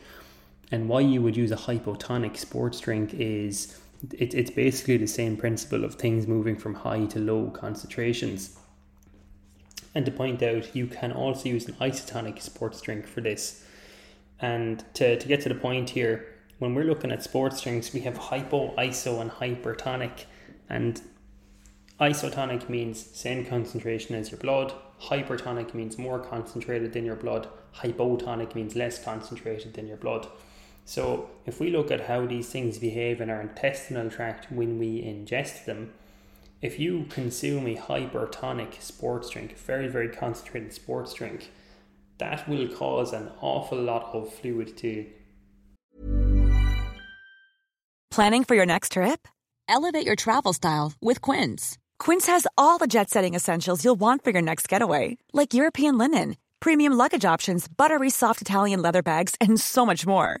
And 0.70 0.88
why 0.88 1.00
you 1.00 1.22
would 1.22 1.36
use 1.36 1.50
a 1.50 1.56
hypotonic 1.56 2.36
sports 2.36 2.80
drink 2.80 3.14
is 3.14 3.78
it, 4.12 4.34
it's 4.34 4.50
basically 4.50 4.96
the 4.96 5.06
same 5.06 5.36
principle 5.36 5.84
of 5.84 5.94
things 5.94 6.26
moving 6.26 6.56
from 6.56 6.74
high 6.74 7.06
to 7.06 7.18
low 7.18 7.50
concentrations. 7.50 8.58
And 9.94 10.04
to 10.04 10.10
point 10.10 10.42
out, 10.42 10.74
you 10.74 10.86
can 10.86 11.12
also 11.12 11.48
use 11.48 11.68
an 11.68 11.74
isotonic 11.74 12.40
sports 12.42 12.80
drink 12.80 13.06
for 13.06 13.20
this. 13.20 13.64
And 14.40 14.84
to, 14.94 15.18
to 15.18 15.28
get 15.28 15.40
to 15.42 15.48
the 15.48 15.54
point 15.54 15.90
here, 15.90 16.26
when 16.58 16.74
we're 16.74 16.84
looking 16.84 17.12
at 17.12 17.22
sports 17.22 17.60
drinks, 17.60 17.92
we 17.92 18.00
have 18.00 18.16
hypo, 18.16 18.74
iso, 18.76 19.20
and 19.20 19.30
hypertonic. 19.30 20.24
And 20.68 21.00
Isotonic 22.00 22.68
means 22.68 23.06
same 23.12 23.46
concentration 23.46 24.16
as 24.16 24.30
your 24.30 24.40
blood. 24.40 24.72
Hypertonic 25.00 25.74
means 25.74 25.96
more 25.96 26.18
concentrated 26.18 26.92
than 26.92 27.04
your 27.04 27.14
blood. 27.14 27.48
Hypotonic 27.76 28.54
means 28.56 28.74
less 28.74 29.02
concentrated 29.02 29.74
than 29.74 29.86
your 29.86 29.96
blood. 29.96 30.26
So, 30.84 31.30
if 31.46 31.60
we 31.60 31.70
look 31.70 31.90
at 31.90 32.06
how 32.08 32.26
these 32.26 32.50
things 32.50 32.78
behave 32.78 33.20
in 33.20 33.30
our 33.30 33.40
intestinal 33.40 34.10
tract 34.10 34.52
when 34.52 34.78
we 34.78 35.00
ingest 35.02 35.64
them, 35.64 35.92
if 36.60 36.78
you 36.78 37.06
consume 37.10 37.66
a 37.66 37.76
hypertonic 37.76 38.80
sports 38.80 39.30
drink, 39.30 39.52
a 39.52 39.56
very, 39.56 39.88
very 39.88 40.08
concentrated 40.08 40.72
sports 40.72 41.14
drink, 41.14 41.50
that 42.18 42.48
will 42.48 42.68
cause 42.68 43.12
an 43.12 43.30
awful 43.40 43.78
lot 43.80 44.14
of 44.14 44.32
fluid 44.32 44.76
to. 44.78 45.06
Planning 48.10 48.44
for 48.44 48.54
your 48.54 48.66
next 48.66 48.92
trip? 48.92 49.26
Elevate 49.68 50.06
your 50.06 50.16
travel 50.16 50.52
style 50.52 50.92
with 51.00 51.20
Quince. 51.20 51.78
Quince 51.98 52.26
has 52.26 52.46
all 52.56 52.78
the 52.78 52.86
jet 52.86 53.10
setting 53.10 53.34
essentials 53.34 53.84
you'll 53.84 53.94
want 53.96 54.22
for 54.22 54.30
your 54.30 54.42
next 54.42 54.68
getaway, 54.68 55.16
like 55.32 55.54
European 55.54 55.98
linen, 55.98 56.36
premium 56.60 56.92
luggage 56.92 57.24
options, 57.24 57.66
buttery 57.68 58.10
soft 58.10 58.40
Italian 58.40 58.80
leather 58.82 59.02
bags, 59.02 59.34
and 59.40 59.58
so 59.58 59.84
much 59.84 60.06
more. 60.06 60.40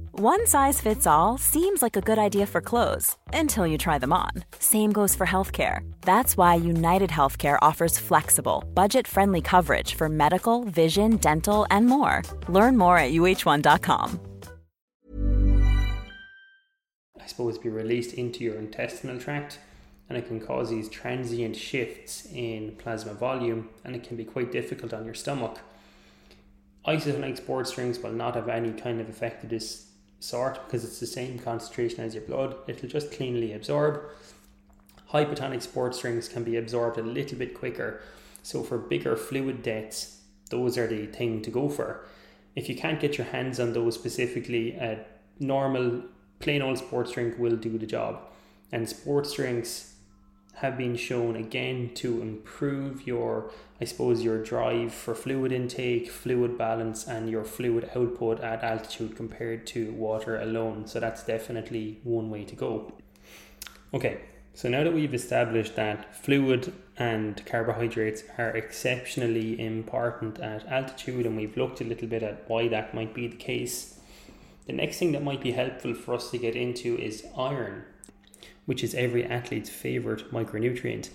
One 0.13 0.45
size 0.45 0.81
fits 0.81 1.07
all 1.07 1.37
seems 1.37 1.81
like 1.81 1.95
a 1.95 2.01
good 2.01 2.19
idea 2.19 2.45
for 2.45 2.59
clothes 2.59 3.15
until 3.31 3.65
you 3.65 3.77
try 3.77 3.97
them 3.97 4.11
on. 4.11 4.31
Same 4.59 4.91
goes 4.91 5.15
for 5.15 5.25
healthcare. 5.25 5.89
That's 6.01 6.35
why 6.35 6.55
United 6.55 7.09
Healthcare 7.09 7.57
offers 7.61 7.97
flexible, 7.97 8.65
budget-friendly 8.73 9.41
coverage 9.43 9.95
for 9.95 10.09
medical, 10.09 10.65
vision, 10.65 11.15
dental, 11.15 11.65
and 11.71 11.87
more. 11.87 12.23
Learn 12.49 12.77
more 12.77 12.97
at 12.97 13.13
uh1.com. 13.13 14.19
I 17.17 17.25
suppose 17.25 17.57
be 17.57 17.69
released 17.69 18.13
into 18.15 18.43
your 18.43 18.55
intestinal 18.55 19.17
tract 19.17 19.59
and 20.09 20.17
it 20.17 20.27
can 20.27 20.41
cause 20.41 20.71
these 20.71 20.89
transient 20.89 21.55
shifts 21.55 22.27
in 22.33 22.75
plasma 22.77 23.13
volume 23.13 23.69
and 23.85 23.95
it 23.95 24.03
can 24.03 24.17
be 24.17 24.25
quite 24.25 24.51
difficult 24.51 24.93
on 24.93 25.05
your 25.05 25.13
stomach. 25.13 25.59
Isotonic 26.85 27.37
sports 27.37 27.71
drinks 27.71 27.99
will 27.99 28.11
not 28.11 28.35
have 28.35 28.49
any 28.49 28.73
kind 28.73 28.99
of 28.99 29.07
effect 29.07 29.45
of 29.45 29.49
this 29.51 29.90
sort 30.21 30.63
because 30.65 30.85
it's 30.85 30.99
the 30.99 31.07
same 31.07 31.37
concentration 31.39 32.03
as 32.03 32.15
your 32.15 32.23
blood. 32.23 32.55
It'll 32.67 32.87
just 32.87 33.11
cleanly 33.11 33.53
absorb. 33.53 34.01
Hypotonic 35.11 35.61
sports 35.61 35.99
drinks 35.99 36.29
can 36.29 36.43
be 36.43 36.55
absorbed 36.55 36.97
a 36.97 37.03
little 37.03 37.37
bit 37.37 37.53
quicker. 37.53 38.01
So 38.43 38.63
for 38.63 38.77
bigger 38.77 39.17
fluid 39.17 39.61
deaths, 39.61 40.21
those 40.49 40.77
are 40.77 40.87
the 40.87 41.07
thing 41.07 41.41
to 41.41 41.51
go 41.51 41.67
for. 41.67 42.05
If 42.55 42.69
you 42.69 42.75
can't 42.75 42.99
get 42.99 43.17
your 43.17 43.27
hands 43.27 43.59
on 43.59 43.73
those 43.73 43.95
specifically, 43.95 44.73
a 44.73 45.05
normal 45.39 46.03
plain 46.39 46.61
old 46.61 46.77
sports 46.77 47.11
drink 47.11 47.37
will 47.37 47.55
do 47.55 47.77
the 47.77 47.85
job. 47.85 48.21
And 48.71 48.87
sports 48.87 49.33
drinks 49.33 49.90
have 50.55 50.77
been 50.77 50.95
shown 50.95 51.35
again 51.35 51.91
to 51.95 52.21
improve 52.21 53.07
your, 53.07 53.51
I 53.79 53.85
suppose, 53.85 54.21
your 54.21 54.43
drive 54.43 54.93
for 54.93 55.15
fluid 55.15 55.51
intake, 55.51 56.09
fluid 56.09 56.57
balance, 56.57 57.07
and 57.07 57.29
your 57.29 57.43
fluid 57.43 57.89
output 57.95 58.39
at 58.41 58.63
altitude 58.63 59.15
compared 59.15 59.65
to 59.67 59.91
water 59.93 60.39
alone. 60.39 60.87
So 60.87 60.99
that's 60.99 61.23
definitely 61.23 61.99
one 62.03 62.29
way 62.29 62.43
to 62.43 62.55
go. 62.55 62.93
Okay, 63.93 64.21
so 64.53 64.69
now 64.69 64.83
that 64.83 64.93
we've 64.93 65.13
established 65.13 65.75
that 65.77 66.15
fluid 66.15 66.73
and 66.97 67.43
carbohydrates 67.45 68.23
are 68.37 68.51
exceptionally 68.51 69.59
important 69.59 70.39
at 70.39 70.67
altitude, 70.67 71.25
and 71.25 71.35
we've 71.37 71.57
looked 71.57 71.81
a 71.81 71.85
little 71.85 72.07
bit 72.07 72.21
at 72.21 72.43
why 72.47 72.67
that 72.67 72.93
might 72.93 73.13
be 73.15 73.27
the 73.27 73.37
case, 73.37 73.99
the 74.67 74.73
next 74.73 74.99
thing 74.99 75.13
that 75.13 75.23
might 75.23 75.41
be 75.41 75.53
helpful 75.53 75.95
for 75.95 76.13
us 76.13 76.29
to 76.29 76.37
get 76.37 76.55
into 76.55 76.97
is 76.97 77.25
iron 77.35 77.85
which 78.65 78.83
is 78.83 78.93
every 78.95 79.25
athlete's 79.25 79.69
favorite 79.69 80.31
micronutrient. 80.31 81.09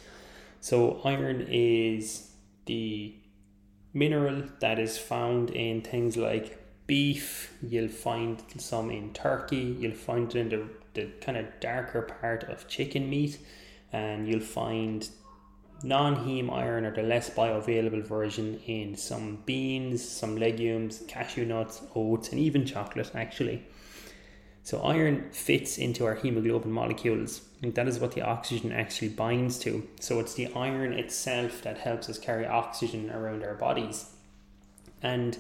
So, 0.60 1.00
iron 1.04 1.46
is 1.48 2.30
the 2.66 3.14
mineral 3.92 4.42
that 4.60 4.78
is 4.78 4.98
found 4.98 5.50
in 5.50 5.80
things 5.80 6.16
like 6.16 6.62
beef, 6.86 7.56
you'll 7.62 7.88
find 7.88 8.42
some 8.58 8.90
in 8.90 9.12
turkey, 9.12 9.76
you'll 9.78 9.94
find 9.94 10.34
it 10.34 10.38
in 10.38 10.48
the, 10.48 10.68
the 10.94 11.10
kind 11.20 11.38
of 11.38 11.46
darker 11.60 12.02
part 12.02 12.44
of 12.44 12.68
chicken 12.68 13.08
meat, 13.08 13.38
and 13.92 14.28
you'll 14.28 14.40
find 14.40 15.08
non 15.82 16.16
heme 16.16 16.50
iron 16.52 16.84
or 16.84 16.94
the 16.94 17.02
less 17.02 17.30
bioavailable 17.30 18.02
version 18.02 18.60
in 18.66 18.96
some 18.96 19.38
beans, 19.46 20.06
some 20.06 20.36
legumes, 20.36 21.02
cashew 21.08 21.44
nuts, 21.44 21.82
oats, 21.94 22.30
and 22.30 22.40
even 22.40 22.64
chocolate 22.64 23.10
actually. 23.14 23.62
So 24.66 24.80
iron 24.80 25.30
fits 25.30 25.78
into 25.78 26.04
our 26.06 26.16
hemoglobin 26.16 26.72
molecules, 26.72 27.40
and 27.62 27.72
that 27.76 27.86
is 27.86 28.00
what 28.00 28.16
the 28.16 28.22
oxygen 28.22 28.72
actually 28.72 29.10
binds 29.10 29.60
to. 29.60 29.86
So 30.00 30.18
it's 30.18 30.34
the 30.34 30.52
iron 30.56 30.92
itself 30.92 31.62
that 31.62 31.78
helps 31.78 32.10
us 32.10 32.18
carry 32.18 32.44
oxygen 32.44 33.08
around 33.12 33.44
our 33.44 33.54
bodies. 33.54 34.10
And 35.00 35.38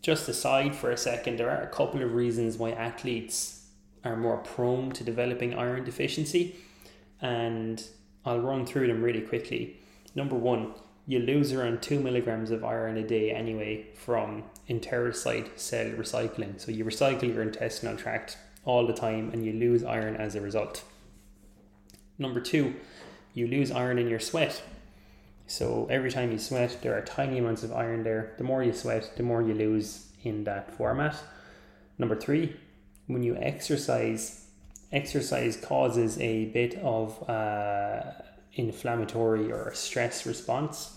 just 0.00 0.30
aside 0.30 0.74
for 0.74 0.90
a 0.90 0.96
second, 0.96 1.38
there 1.38 1.50
are 1.50 1.60
a 1.60 1.68
couple 1.68 2.02
of 2.02 2.14
reasons 2.14 2.56
why 2.56 2.70
athletes 2.70 3.66
are 4.02 4.16
more 4.16 4.38
prone 4.38 4.92
to 4.92 5.04
developing 5.04 5.52
iron 5.52 5.84
deficiency, 5.84 6.56
and 7.20 7.86
I'll 8.24 8.40
run 8.40 8.64
through 8.64 8.86
them 8.86 9.02
really 9.02 9.20
quickly. 9.20 9.76
Number 10.14 10.36
one, 10.36 10.72
you 11.06 11.20
lose 11.20 11.52
around 11.52 11.82
two 11.82 12.00
milligrams 12.00 12.50
of 12.50 12.64
iron 12.64 12.96
a 12.96 13.06
day 13.06 13.30
anyway 13.30 13.86
from 13.94 14.42
enterocyte 14.68 15.58
cell 15.58 15.86
recycling. 15.86 16.60
So 16.60 16.72
you 16.72 16.84
recycle 16.84 17.32
your 17.32 17.42
intestinal 17.42 17.96
tract 17.96 18.36
all 18.64 18.86
the 18.86 18.92
time 18.92 19.30
and 19.32 19.44
you 19.44 19.52
lose 19.52 19.84
iron 19.84 20.16
as 20.16 20.34
a 20.34 20.40
result. 20.40 20.82
Number 22.18 22.40
two, 22.40 22.74
you 23.34 23.46
lose 23.46 23.70
iron 23.70 23.98
in 23.98 24.08
your 24.08 24.18
sweat. 24.18 24.62
So 25.46 25.86
every 25.88 26.10
time 26.10 26.32
you 26.32 26.38
sweat, 26.38 26.78
there 26.82 26.98
are 26.98 27.02
tiny 27.02 27.38
amounts 27.38 27.62
of 27.62 27.72
iron 27.72 28.02
there. 28.02 28.34
The 28.38 28.44
more 28.44 28.64
you 28.64 28.72
sweat, 28.72 29.12
the 29.16 29.22
more 29.22 29.42
you 29.42 29.54
lose 29.54 30.08
in 30.24 30.42
that 30.44 30.76
format. 30.76 31.16
Number 31.98 32.16
three, 32.16 32.56
when 33.06 33.22
you 33.22 33.36
exercise, 33.36 34.48
exercise 34.90 35.56
causes 35.56 36.18
a 36.18 36.46
bit 36.46 36.74
of 36.78 37.30
uh, 37.30 38.10
inflammatory 38.54 39.52
or 39.52 39.72
stress 39.72 40.26
response 40.26 40.95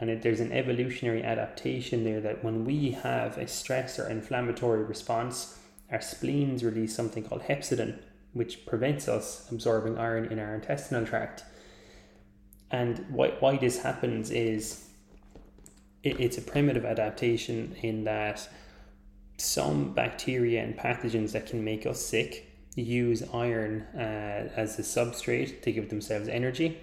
and 0.00 0.10
it, 0.10 0.22
there's 0.22 0.40
an 0.40 0.52
evolutionary 0.52 1.22
adaptation 1.22 2.04
there 2.04 2.20
that 2.20 2.44
when 2.44 2.64
we 2.64 2.92
have 2.92 3.36
a 3.38 3.48
stress 3.48 3.98
or 3.98 4.08
inflammatory 4.08 4.84
response, 4.84 5.58
our 5.90 6.00
spleens 6.00 6.62
release 6.62 6.94
something 6.94 7.24
called 7.24 7.42
hepcidin, 7.42 7.98
which 8.32 8.66
prevents 8.66 9.08
us 9.08 9.48
absorbing 9.50 9.98
iron 9.98 10.26
in 10.26 10.38
our 10.38 10.54
intestinal 10.54 11.04
tract. 11.04 11.44
And 12.70 13.04
why, 13.08 13.34
why 13.40 13.56
this 13.56 13.82
happens 13.82 14.30
is 14.30 14.88
it, 16.02 16.20
it's 16.20 16.38
a 16.38 16.42
primitive 16.42 16.84
adaptation 16.84 17.74
in 17.82 18.04
that 18.04 18.48
some 19.38 19.94
bacteria 19.94 20.62
and 20.62 20.76
pathogens 20.76 21.32
that 21.32 21.46
can 21.46 21.64
make 21.64 21.86
us 21.86 22.04
sick 22.04 22.44
use 22.76 23.22
iron 23.32 23.86
uh, 23.94 24.50
as 24.54 24.78
a 24.78 24.82
substrate 24.82 25.62
to 25.62 25.72
give 25.72 25.88
themselves 25.88 26.28
energy. 26.28 26.78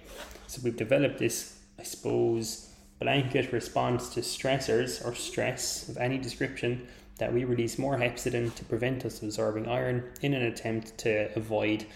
So 0.46 0.60
we've 0.62 0.76
developed 0.76 1.18
this, 1.18 1.58
I 1.78 1.82
suppose, 1.82 2.72
blanket 2.98 3.52
response 3.52 4.08
to 4.10 4.20
stressors 4.20 5.04
or 5.06 5.14
stress 5.14 5.88
of 5.88 5.98
any 5.98 6.18
description 6.18 6.86
that 7.18 7.32
we 7.32 7.44
release 7.44 7.78
more 7.78 7.96
hepcidin 7.96 8.54
to 8.54 8.64
prevent 8.64 9.04
us 9.04 9.22
absorbing 9.22 9.68
iron 9.68 10.04
in 10.22 10.34
an 10.34 10.42
attempt 10.42 10.96
to 10.98 11.30
avoid 11.36 11.86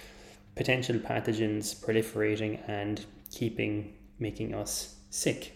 potential 0.57 0.97
pathogens 0.97 1.75
proliferating 1.77 2.61
and 2.69 3.05
keeping 3.31 3.93
making 4.19 4.55
us 4.55 4.97
sick. 5.11 5.53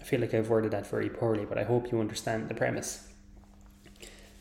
I 0.00 0.04
feel 0.04 0.20
like 0.20 0.34
I've 0.34 0.48
worded 0.48 0.70
that 0.70 0.86
very 0.86 1.10
poorly, 1.10 1.44
but 1.44 1.58
I 1.58 1.64
hope 1.64 1.90
you 1.90 2.00
understand 2.00 2.48
the 2.48 2.54
premise. 2.54 3.08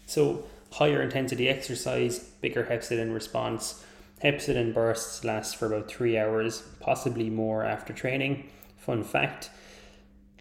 So, 0.06 0.46
higher 0.72 1.02
intensity 1.02 1.50
exercise, 1.50 2.20
bigger 2.20 2.66
hepcidin 2.66 3.14
response. 3.14 3.84
Hepcidin 4.24 4.74
bursts 4.74 5.24
last 5.24 5.56
for 5.56 5.66
about 5.66 5.90
three 5.90 6.18
hours, 6.18 6.64
possibly 6.80 7.30
more 7.30 7.66
after 7.66 7.92
training. 7.92 8.50
Fun 8.78 9.04
fact 9.04 9.50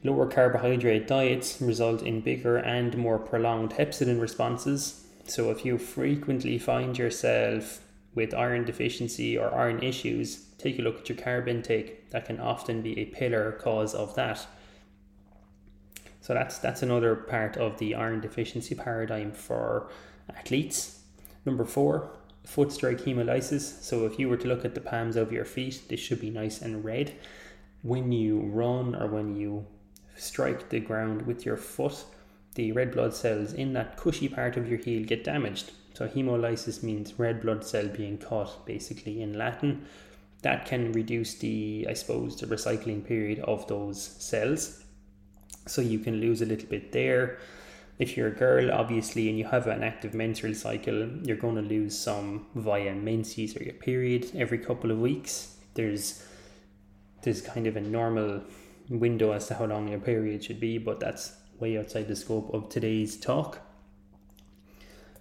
Lower 0.05 0.27
carbohydrate 0.27 1.09
diets 1.09 1.61
result 1.61 2.03
in 2.03 2.21
bigger 2.21 2.59
and 2.59 2.97
more 2.97 3.19
prolonged 3.19 3.71
hepcidin 3.71 4.21
responses. 4.21 5.07
So, 5.27 5.51
if 5.51 5.65
you 5.65 5.79
frequently 5.79 6.59
find 6.59 6.97
yourself 6.97 7.81
with 8.15 8.35
iron 8.35 8.65
deficiency 8.65 9.37
or 9.37 9.53
iron 9.55 9.83
issues, 9.83 10.45
take 10.59 10.79
a 10.79 10.83
look 10.83 11.01
at 11.01 11.09
your 11.09 11.19
carb 11.19 11.49
intake. 11.49 12.11
That 12.11 12.27
can 12.27 12.39
often 12.39 12.83
be 12.83 12.99
a 12.99 13.07
pillar 13.07 13.53
cause 13.53 13.95
of 13.95 14.15
that. 14.15 14.47
So 16.25 16.33
that's 16.33 16.57
that's 16.57 16.83
another 16.83 17.17
part 17.17 17.59
of 17.59 17.79
the 17.79 17.95
iron 17.95 18.23
deficiency 18.23 18.75
paradigm 18.75 19.33
for 19.33 19.91
athletes. 20.35 21.01
Number 21.45 21.67
four, 21.67 22.11
foot 22.45 22.73
strike 22.73 23.01
hemolysis. 23.01 23.83
So 23.83 24.07
if 24.07 24.19
you 24.19 24.31
were 24.31 24.39
to 24.39 24.49
look 24.49 24.65
at 24.65 24.75
the 24.75 24.81
palms 24.81 25.17
of 25.17 25.33
your 25.33 25.45
feet, 25.45 25.83
they 25.89 25.97
should 25.97 26.23
be 26.23 26.31
nice 26.31 26.63
and 26.63 26.83
red. 26.83 27.15
When 27.83 28.11
you 28.11 28.41
run 28.41 28.95
or 28.95 29.07
when 29.07 29.37
you 29.37 29.67
strike 30.17 30.69
the 30.69 30.81
ground 30.81 31.23
with 31.23 31.45
your 31.45 31.57
foot, 31.57 32.05
the 32.55 32.73
red 32.73 32.93
blood 32.93 33.15
cells 33.15 33.53
in 33.53 33.73
that 33.73 33.97
cushy 33.97 34.29
part 34.29 34.57
of 34.57 34.69
your 34.69 34.79
heel 34.79 35.05
get 35.05 35.25
damaged. 35.25 35.73
So 35.95 36.09
hemolysis 36.09 36.83
means 36.83 37.19
red 37.19 37.41
blood 37.43 37.65
cell 37.65 37.87
being 37.89 38.19
cut, 38.19 38.67
basically 38.67 39.23
in 39.23 39.39
Latin. 39.39 39.87
That 40.43 40.67
can 40.67 40.93
reduce 40.93 41.35
the, 41.35 41.87
I 41.89 41.95
suppose, 41.95 42.37
the 42.37 42.47
recycling 42.47 43.05
period 43.05 43.39
of 43.41 43.67
those 43.69 44.03
cells. 44.03 44.85
So 45.67 45.81
you 45.81 45.99
can 45.99 46.21
lose 46.21 46.43
a 46.43 46.47
little 46.47 46.69
bit 46.69 46.93
there. 46.93 47.39
If 47.99 48.17
you're 48.17 48.29
a 48.29 48.33
girl, 48.33 48.73
obviously, 48.73 49.29
and 49.29 49.39
you 49.39 49.47
have 49.47 49.69
an 49.69 49.85
active 49.85 50.15
menstrual 50.15 50.55
cycle, 50.55 51.09
you're 51.23 51.37
going 51.37 51.55
to 51.55 51.63
lose 51.63 51.97
some 51.97 52.47
via 52.57 52.93
menses 52.93 53.57
or 53.57 53.63
your 53.63 53.75
period 53.75 54.33
every 54.35 54.59
couple 54.59 54.91
of 54.91 54.99
weeks. 54.99 55.57
There's 55.75 56.25
there's 57.23 57.41
kind 57.41 57.67
of 57.67 57.77
a 57.77 57.81
normal 57.81 58.43
window 58.89 59.33
as 59.33 59.47
to 59.49 59.55
how 59.55 59.65
long 59.65 59.89
your 59.89 60.01
period 60.01 60.45
should 60.45 60.61
be, 60.61 60.79
but 60.79 61.01
that's 61.01 61.33
way 61.59 61.79
outside 61.79 62.09
the 62.09 62.17
scope 62.17 62.53
of 62.53 62.69
today's 62.69 63.17
talk. 63.17 63.61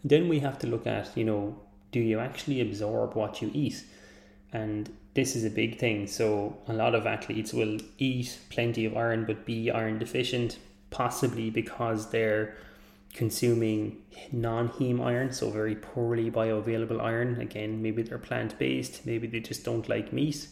Then 0.03 0.27
we 0.27 0.39
have 0.39 0.59
to 0.59 0.67
look 0.67 0.85
at, 0.85 1.15
you 1.15 1.23
know, 1.23 1.59
do 1.91 1.99
you 1.99 2.19
actually 2.19 2.59
absorb 2.59 3.15
what 3.15 3.41
you 3.41 3.51
eat? 3.53 3.83
And 4.51 4.91
this 5.13 5.35
is 5.35 5.45
a 5.45 5.49
big 5.49 5.79
thing. 5.79 6.07
So, 6.07 6.57
a 6.67 6.73
lot 6.73 6.95
of 6.95 7.05
athletes 7.05 7.53
will 7.53 7.77
eat 7.97 8.39
plenty 8.49 8.85
of 8.85 8.97
iron 8.97 9.25
but 9.25 9.45
be 9.45 9.71
iron 9.71 9.99
deficient, 9.99 10.57
possibly 10.89 11.49
because 11.49 12.09
they're 12.09 12.55
consuming 13.13 14.01
non 14.31 14.69
heme 14.69 15.01
iron, 15.03 15.31
so 15.31 15.49
very 15.49 15.75
poorly 15.75 16.29
bioavailable 16.29 17.01
iron. 17.01 17.39
Again, 17.39 17.81
maybe 17.81 18.01
they're 18.01 18.17
plant 18.17 18.57
based, 18.59 19.05
maybe 19.05 19.27
they 19.27 19.39
just 19.39 19.63
don't 19.63 19.87
like 19.87 20.11
meat. 20.11 20.47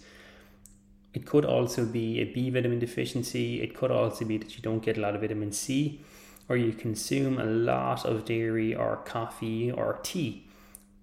It 1.13 1.25
could 1.25 1.45
also 1.45 1.85
be 1.85 2.19
a 2.19 2.25
B 2.25 2.49
vitamin 2.49 2.79
deficiency. 2.79 3.61
It 3.61 3.75
could 3.75 3.91
also 3.91 4.23
be 4.25 4.37
that 4.37 4.55
you 4.55 4.61
don't 4.61 4.83
get 4.83 4.97
a 4.97 5.01
lot 5.01 5.15
of 5.15 5.21
vitamin 5.21 5.51
C, 5.51 6.01
or 6.47 6.57
you 6.57 6.73
consume 6.73 7.39
a 7.39 7.45
lot 7.45 8.05
of 8.05 8.25
dairy 8.25 8.73
or 8.73 8.97
coffee 8.97 9.71
or 9.71 9.99
tea, 10.03 10.47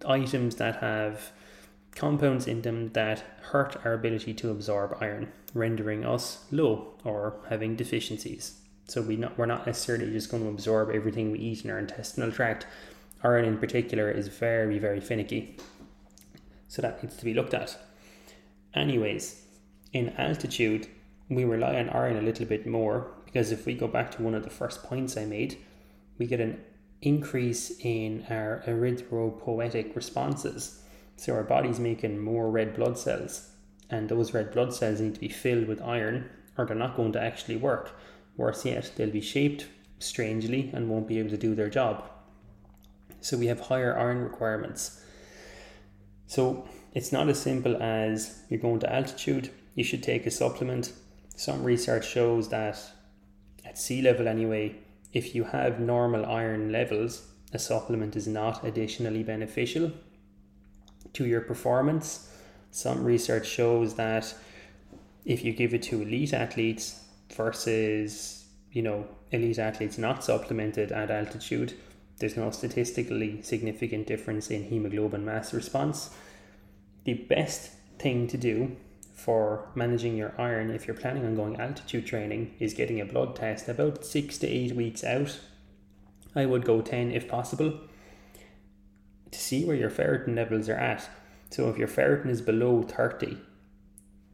items 0.06 0.56
that 0.56 0.76
have 0.76 1.30
compounds 1.94 2.46
in 2.46 2.62
them 2.62 2.92
that 2.92 3.24
hurt 3.42 3.76
our 3.84 3.92
ability 3.92 4.32
to 4.32 4.50
absorb 4.50 4.96
iron, 5.00 5.32
rendering 5.52 6.04
us 6.04 6.44
low 6.50 6.94
or 7.04 7.40
having 7.48 7.76
deficiencies. 7.76 8.60
So 8.86 9.02
we 9.02 9.16
not, 9.16 9.36
we're 9.36 9.46
not 9.46 9.66
necessarily 9.66 10.10
just 10.12 10.30
going 10.30 10.44
to 10.44 10.48
absorb 10.48 10.90
everything 10.90 11.32
we 11.32 11.40
eat 11.40 11.64
in 11.64 11.70
our 11.70 11.78
intestinal 11.78 12.32
tract. 12.32 12.66
Iron 13.22 13.44
in 13.44 13.58
particular 13.58 14.10
is 14.10 14.28
very, 14.28 14.78
very 14.78 15.00
finicky. 15.00 15.56
So 16.68 16.82
that 16.82 17.02
needs 17.02 17.16
to 17.16 17.24
be 17.24 17.34
looked 17.34 17.52
at. 17.52 17.76
Anyways, 18.74 19.42
in 19.92 20.10
altitude, 20.10 20.88
we 21.28 21.44
rely 21.44 21.76
on 21.76 21.90
iron 21.90 22.16
a 22.16 22.22
little 22.22 22.46
bit 22.46 22.66
more 22.66 23.10
because 23.24 23.52
if 23.52 23.66
we 23.66 23.74
go 23.74 23.88
back 23.88 24.10
to 24.12 24.22
one 24.22 24.34
of 24.34 24.44
the 24.44 24.50
first 24.50 24.82
points 24.82 25.16
I 25.16 25.24
made, 25.24 25.58
we 26.18 26.26
get 26.26 26.40
an 26.40 26.60
increase 27.02 27.70
in 27.80 28.24
our 28.30 28.62
erythropoietic 28.66 29.94
responses. 29.94 30.82
So 31.16 31.34
our 31.34 31.42
body's 31.42 31.78
making 31.78 32.18
more 32.18 32.50
red 32.50 32.74
blood 32.74 32.98
cells, 32.98 33.50
and 33.90 34.08
those 34.08 34.34
red 34.34 34.52
blood 34.52 34.72
cells 34.72 35.00
need 35.00 35.14
to 35.14 35.20
be 35.20 35.28
filled 35.28 35.68
with 35.68 35.82
iron, 35.82 36.30
or 36.56 36.64
they're 36.64 36.76
not 36.76 36.96
going 36.96 37.12
to 37.12 37.22
actually 37.22 37.56
work. 37.56 37.98
Worse 38.36 38.64
yet, 38.64 38.92
they'll 38.96 39.10
be 39.10 39.20
shaped 39.20 39.66
strangely 39.98 40.70
and 40.72 40.88
won't 40.88 41.08
be 41.08 41.18
able 41.18 41.30
to 41.30 41.36
do 41.36 41.54
their 41.54 41.68
job. 41.68 42.08
So 43.20 43.36
we 43.36 43.48
have 43.48 43.60
higher 43.60 43.98
iron 43.98 44.22
requirements. 44.22 45.02
So 46.26 46.68
it's 46.94 47.12
not 47.12 47.28
as 47.28 47.40
simple 47.40 47.82
as 47.82 48.42
you're 48.48 48.60
going 48.60 48.80
to 48.80 48.92
altitude, 48.92 49.50
you 49.78 49.84
should 49.84 50.02
take 50.02 50.26
a 50.26 50.30
supplement. 50.30 50.92
Some 51.36 51.62
research 51.62 52.04
shows 52.04 52.48
that 52.48 52.76
at 53.64 53.78
sea 53.78 54.02
level, 54.02 54.26
anyway, 54.26 54.74
if 55.12 55.36
you 55.36 55.44
have 55.44 55.78
normal 55.78 56.26
iron 56.26 56.72
levels, 56.72 57.28
a 57.52 57.60
supplement 57.60 58.16
is 58.16 58.26
not 58.26 58.64
additionally 58.64 59.22
beneficial 59.22 59.92
to 61.12 61.26
your 61.26 61.42
performance. 61.42 62.28
Some 62.72 63.04
research 63.04 63.46
shows 63.46 63.94
that 63.94 64.34
if 65.24 65.44
you 65.44 65.52
give 65.52 65.72
it 65.72 65.84
to 65.84 66.02
elite 66.02 66.34
athletes 66.34 67.04
versus, 67.32 68.46
you 68.72 68.82
know, 68.82 69.06
elite 69.30 69.60
athletes 69.60 69.96
not 69.96 70.24
supplemented 70.24 70.90
at 70.90 71.08
altitude, 71.08 71.72
there's 72.18 72.36
no 72.36 72.50
statistically 72.50 73.42
significant 73.42 74.08
difference 74.08 74.50
in 74.50 74.64
hemoglobin 74.64 75.24
mass 75.24 75.54
response. 75.54 76.10
The 77.04 77.14
best 77.14 77.70
thing 78.00 78.26
to 78.26 78.36
do 78.36 78.76
for 79.18 79.68
managing 79.74 80.16
your 80.16 80.32
iron 80.38 80.70
if 80.70 80.86
you're 80.86 80.96
planning 80.96 81.26
on 81.26 81.34
going 81.34 81.60
altitude 81.60 82.06
training 82.06 82.54
is 82.60 82.72
getting 82.72 83.00
a 83.00 83.04
blood 83.04 83.34
test 83.34 83.68
about 83.68 84.04
six 84.04 84.38
to 84.38 84.46
eight 84.46 84.76
weeks 84.76 85.02
out. 85.02 85.40
I 86.36 86.46
would 86.46 86.64
go 86.64 86.80
10 86.80 87.10
if 87.10 87.26
possible. 87.26 87.80
to 89.30 89.38
see 89.38 89.64
where 89.64 89.76
your 89.76 89.90
ferritin 89.90 90.36
levels 90.36 90.68
are 90.68 90.76
at. 90.76 91.10
So 91.50 91.68
if 91.68 91.76
your 91.76 91.88
ferritin 91.88 92.28
is 92.28 92.40
below 92.40 92.82
30, 92.82 93.36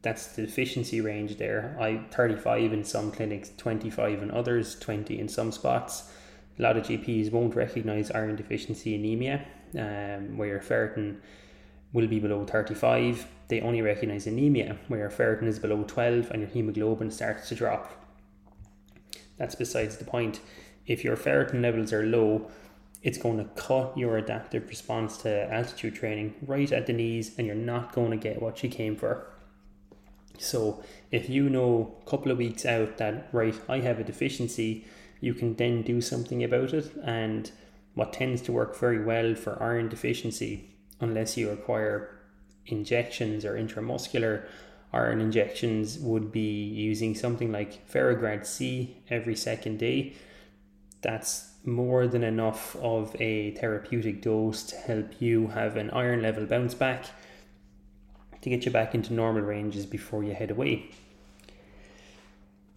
that's 0.03 0.27
the 0.29 0.43
deficiency 0.43 1.01
range 1.01 1.39
there. 1.39 1.77
I 1.81 2.05
35 2.11 2.73
in 2.75 2.85
some 2.85 3.11
clinics, 3.11 3.51
25 3.57 4.23
in 4.23 4.31
others, 4.31 4.79
20 4.79 5.19
in 5.19 5.29
some 5.29 5.51
spots. 5.51 6.13
A 6.59 6.63
lot 6.63 6.77
of 6.77 6.85
GPs 6.85 7.33
won't 7.33 7.57
recognize 7.57 8.11
iron 8.11 8.37
deficiency 8.37 8.95
anemia, 8.95 9.47
um, 9.77 10.37
where 10.37 10.49
your 10.49 10.61
ferritin 10.61 11.17
will 11.93 12.07
be 12.07 12.21
below 12.21 12.45
35. 12.45 13.27
They 13.49 13.61
only 13.61 13.83
recognize 13.83 14.27
anemia, 14.27 14.79
where 14.89 15.01
your 15.01 15.11
ferritin 15.11 15.47
is 15.47 15.59
below 15.59 15.85
12 15.87 16.31
and 16.31 16.41
your 16.41 16.51
hemoglobin 16.51 17.11
starts 17.11 17.49
to 17.49 17.55
drop. 17.55 17.93
That's 19.37 19.55
besides 19.55 19.97
the 19.97 20.05
point. 20.05 20.41
If 20.87 21.05
your 21.05 21.17
ferritin 21.17 21.61
levels 21.61 21.93
are 21.93 22.05
low, 22.05 22.51
it's 23.03 23.19
going 23.19 23.37
to 23.37 23.45
cut 23.55 23.97
your 23.99 24.17
adaptive 24.17 24.69
response 24.69 25.19
to 25.19 25.53
altitude 25.53 25.95
training 25.95 26.35
right 26.47 26.73
at 26.73 26.87
the 26.87 26.93
knees, 26.93 27.37
and 27.37 27.47
you're 27.47 27.57
not 27.57 27.93
going 27.93 28.11
to 28.11 28.17
get 28.17 28.41
what 28.41 28.63
you 28.63 28.71
came 28.71 28.97
for. 28.97 29.27
So, 30.39 30.83
if 31.11 31.29
you 31.29 31.49
know 31.49 31.97
a 32.05 32.11
couple 32.11 32.33
of 32.33 32.39
weeks 32.39 32.65
out 32.67 32.97
that, 32.97 33.29
right, 33.33 33.55
I 33.69 33.81
have 33.81 34.01
a 34.01 34.05
deficiency, 34.05 34.87
you 35.21 35.35
can 35.35 35.55
then 35.57 35.83
do 35.83 36.01
something 36.01 36.43
about 36.43 36.73
it. 36.73 36.91
And 37.05 37.51
what 37.95 38.13
tends 38.13 38.43
to 38.43 38.53
work 38.53 38.77
very 38.77 39.03
well 39.03 39.35
for 39.35 39.63
iron 39.63 39.89
deficiency, 39.89 40.71
unless 41.01 41.37
you 41.37 41.51
require 41.51 42.14
injections 42.67 43.45
or 43.45 43.55
intramuscular 43.55 44.47
iron 44.93 45.21
injections, 45.21 45.99
would 45.99 46.31
be 46.31 46.63
using 46.63 47.15
something 47.15 47.51
like 47.51 47.89
Ferrograd 47.91 48.47
C 48.47 48.97
every 49.11 49.35
second 49.35 49.79
day. 49.79 50.15
That's 51.03 51.51
more 51.65 52.07
than 52.07 52.23
enough 52.23 52.77
of 52.77 53.17
a 53.21 53.53
therapeutic 53.53 54.23
dose 54.23 54.63
to 54.65 54.77
help 54.77 55.21
you 55.21 55.49
have 55.49 55.77
an 55.77 55.91
iron 55.91 56.23
level 56.23 56.47
bounce 56.47 56.75
back 56.75 57.07
to 58.43 58.51
get 58.51 58.67
you 58.67 58.71
back 58.71 58.95
into 58.95 59.13
normal 59.13 59.43
ranges 59.43 59.87
before 59.87 60.23
you 60.23 60.35
head 60.35 60.51
away. 60.51 60.91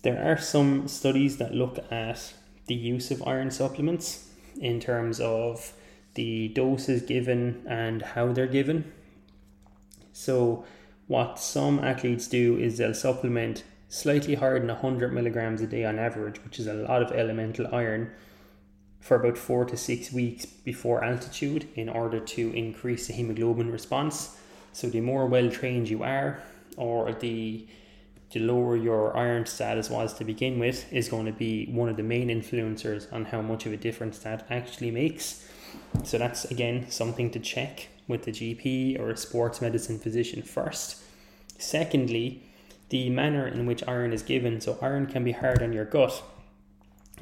There 0.03 0.23
are 0.23 0.37
some 0.37 0.87
studies 0.87 1.37
that 1.37 1.53
look 1.53 1.79
at 1.91 2.33
the 2.67 2.75
use 2.75 3.11
of 3.11 3.27
iron 3.27 3.51
supplements 3.51 4.29
in 4.59 4.79
terms 4.79 5.19
of 5.19 5.73
the 6.13 6.47
doses 6.49 7.01
given 7.01 7.65
and 7.67 8.01
how 8.01 8.31
they're 8.31 8.47
given. 8.47 8.91
So, 10.17 10.65
what 11.05 11.37
some 11.37 11.77
athletes 11.77 12.27
do 12.27 12.57
is 12.57 12.79
they'll 12.79 12.95
supplement 12.95 13.63
slightly 13.87 14.33
higher 14.33 14.57
than 14.57 14.67
100 14.67 15.13
milligrams 15.13 15.61
a 15.61 15.67
day 15.67 15.85
on 15.85 15.99
average, 15.99 16.43
which 16.43 16.59
is 16.59 16.65
a 16.65 16.73
lot 16.73 17.03
of 17.03 17.11
elemental 17.11 17.67
iron, 17.73 18.09
for 18.99 19.15
about 19.17 19.37
four 19.37 19.63
to 19.65 19.77
six 19.77 20.11
weeks 20.11 20.47
before 20.47 21.03
altitude 21.03 21.69
in 21.75 21.87
order 21.87 22.19
to 22.19 22.51
increase 22.53 23.05
the 23.05 23.13
hemoglobin 23.13 23.71
response. 23.71 24.35
So, 24.73 24.89
the 24.89 25.01
more 25.01 25.27
well 25.27 25.51
trained 25.51 25.87
you 25.87 26.01
are, 26.01 26.41
or 26.77 27.13
the 27.13 27.67
the 28.31 28.39
lower 28.39 28.75
your 28.75 29.15
iron 29.15 29.45
status 29.45 29.87
was 29.91 30.15
to 30.15 30.25
begin 30.25 30.57
with, 30.57 30.91
is 30.91 31.09
going 31.09 31.27
to 31.27 31.31
be 31.31 31.67
one 31.67 31.89
of 31.89 31.95
the 31.95 32.03
main 32.03 32.29
influencers 32.29 33.13
on 33.13 33.25
how 33.25 33.43
much 33.43 33.67
of 33.67 33.71
a 33.71 33.77
difference 33.77 34.17
that 34.19 34.47
actually 34.49 34.89
makes. 34.89 35.47
So, 36.03 36.17
that's 36.17 36.45
again 36.45 36.89
something 36.89 37.29
to 37.29 37.39
check 37.39 37.89
with 38.07 38.23
the 38.23 38.31
GP 38.31 38.99
or 38.99 39.09
a 39.09 39.17
sports 39.17 39.61
medicine 39.61 39.99
physician 39.99 40.41
first. 40.41 41.01
Secondly, 41.57 42.43
the 42.89 43.09
manner 43.09 43.47
in 43.47 43.65
which 43.65 43.87
iron 43.87 44.13
is 44.13 44.23
given. 44.23 44.61
So, 44.61 44.77
iron 44.81 45.07
can 45.07 45.23
be 45.23 45.33
hard 45.33 45.61
on 45.61 45.73
your 45.73 45.85
gut, 45.85 46.23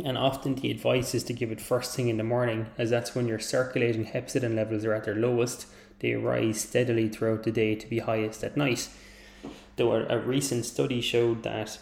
and 0.03 0.17
often 0.17 0.55
the 0.55 0.71
advice 0.71 1.15
is 1.15 1.23
to 1.25 1.33
give 1.33 1.51
it 1.51 1.61
first 1.61 1.95
thing 1.95 2.09
in 2.09 2.17
the 2.17 2.23
morning, 2.23 2.67
as 2.77 2.89
that's 2.89 3.15
when 3.15 3.27
your 3.27 3.39
circulating 3.39 4.05
hepcidin 4.05 4.55
levels 4.55 4.83
are 4.85 4.93
at 4.93 5.05
their 5.05 5.15
lowest. 5.15 5.67
They 5.99 6.13
rise 6.15 6.61
steadily 6.61 7.07
throughout 7.07 7.43
the 7.43 7.51
day 7.51 7.75
to 7.75 7.87
be 7.87 7.99
highest 7.99 8.43
at 8.43 8.57
night. 8.57 8.89
Though 9.77 9.93
a, 9.93 10.19
recent 10.19 10.65
study 10.65 11.01
showed 11.01 11.43
that 11.43 11.79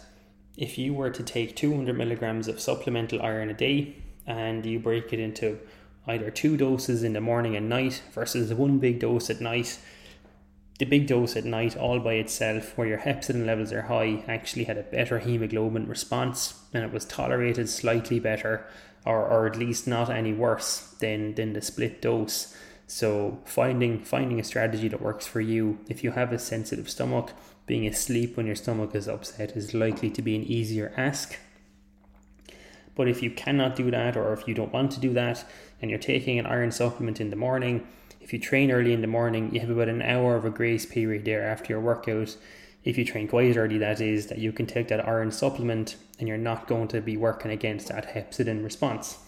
if 0.56 0.78
you 0.78 0.94
were 0.94 1.10
to 1.10 1.22
take 1.22 1.56
200 1.56 1.96
milligrams 1.96 2.46
of 2.46 2.60
supplemental 2.60 3.20
iron 3.20 3.50
a 3.50 3.54
day 3.54 3.96
and 4.26 4.64
you 4.64 4.78
break 4.78 5.12
it 5.12 5.18
into 5.18 5.58
either 6.06 6.30
two 6.30 6.56
doses 6.56 7.02
in 7.02 7.12
the 7.12 7.20
morning 7.20 7.56
and 7.56 7.68
night 7.68 8.02
versus 8.12 8.52
one 8.52 8.78
big 8.78 9.00
dose 9.00 9.30
at 9.30 9.40
night, 9.40 9.78
the 10.78 10.84
big 10.84 11.06
dose 11.06 11.36
at 11.36 11.44
night 11.44 11.76
all 11.76 12.00
by 12.00 12.14
itself, 12.14 12.76
where 12.76 12.86
your 12.86 12.98
hepcidin 12.98 13.46
levels 13.46 13.72
are 13.72 13.82
high, 13.82 14.24
actually 14.26 14.64
had 14.64 14.76
a 14.76 14.82
better 14.82 15.20
hemoglobin 15.20 15.86
response 15.86 16.60
and 16.72 16.84
it 16.84 16.92
was 16.92 17.04
tolerated 17.04 17.68
slightly 17.68 18.18
better, 18.18 18.66
or, 19.06 19.24
or 19.24 19.46
at 19.46 19.56
least 19.56 19.86
not 19.86 20.10
any 20.10 20.32
worse 20.32 20.94
than, 21.00 21.34
than 21.34 21.52
the 21.52 21.62
split 21.62 22.02
dose. 22.02 22.56
So 22.86 23.38
finding 23.44 24.00
finding 24.00 24.38
a 24.38 24.44
strategy 24.44 24.88
that 24.88 25.00
works 25.00 25.26
for 25.26 25.40
you. 25.40 25.78
If 25.88 26.04
you 26.04 26.10
have 26.12 26.32
a 26.32 26.38
sensitive 26.38 26.90
stomach, 26.90 27.32
being 27.66 27.86
asleep 27.86 28.36
when 28.36 28.46
your 28.46 28.56
stomach 28.56 28.94
is 28.94 29.08
upset 29.08 29.56
is 29.56 29.72
likely 29.72 30.10
to 30.10 30.22
be 30.22 30.36
an 30.36 30.42
easier 30.42 30.92
ask. 30.96 31.38
But 32.94 33.08
if 33.08 33.22
you 33.22 33.30
cannot 33.30 33.76
do 33.76 33.90
that, 33.90 34.16
or 34.16 34.32
if 34.32 34.46
you 34.46 34.54
don't 34.54 34.72
want 34.72 34.92
to 34.92 35.00
do 35.00 35.12
that, 35.14 35.44
and 35.80 35.90
you're 35.90 35.98
taking 35.98 36.38
an 36.38 36.46
iron 36.46 36.70
supplement 36.70 37.20
in 37.20 37.30
the 37.30 37.36
morning, 37.36 37.86
if 38.20 38.32
you 38.32 38.38
train 38.38 38.70
early 38.70 38.92
in 38.92 39.00
the 39.00 39.06
morning, 39.06 39.52
you 39.52 39.60
have 39.60 39.70
about 39.70 39.88
an 39.88 40.02
hour 40.02 40.36
of 40.36 40.44
a 40.44 40.50
grace 40.50 40.86
period 40.86 41.24
there 41.24 41.44
after 41.44 41.72
your 41.72 41.80
workout. 41.80 42.36
If 42.84 42.96
you 42.96 43.04
train 43.04 43.28
quite 43.28 43.56
early, 43.56 43.78
that 43.78 44.00
is, 44.00 44.28
that 44.28 44.38
you 44.38 44.52
can 44.52 44.66
take 44.66 44.88
that 44.88 45.06
iron 45.06 45.30
supplement 45.30 45.96
and 46.18 46.28
you're 46.28 46.38
not 46.38 46.66
going 46.66 46.88
to 46.88 47.00
be 47.00 47.16
working 47.16 47.50
against 47.50 47.88
that 47.88 48.14
hepcidin 48.14 48.62
response. 48.62 49.18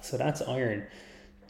So 0.00 0.16
that's 0.16 0.42
iron. 0.42 0.86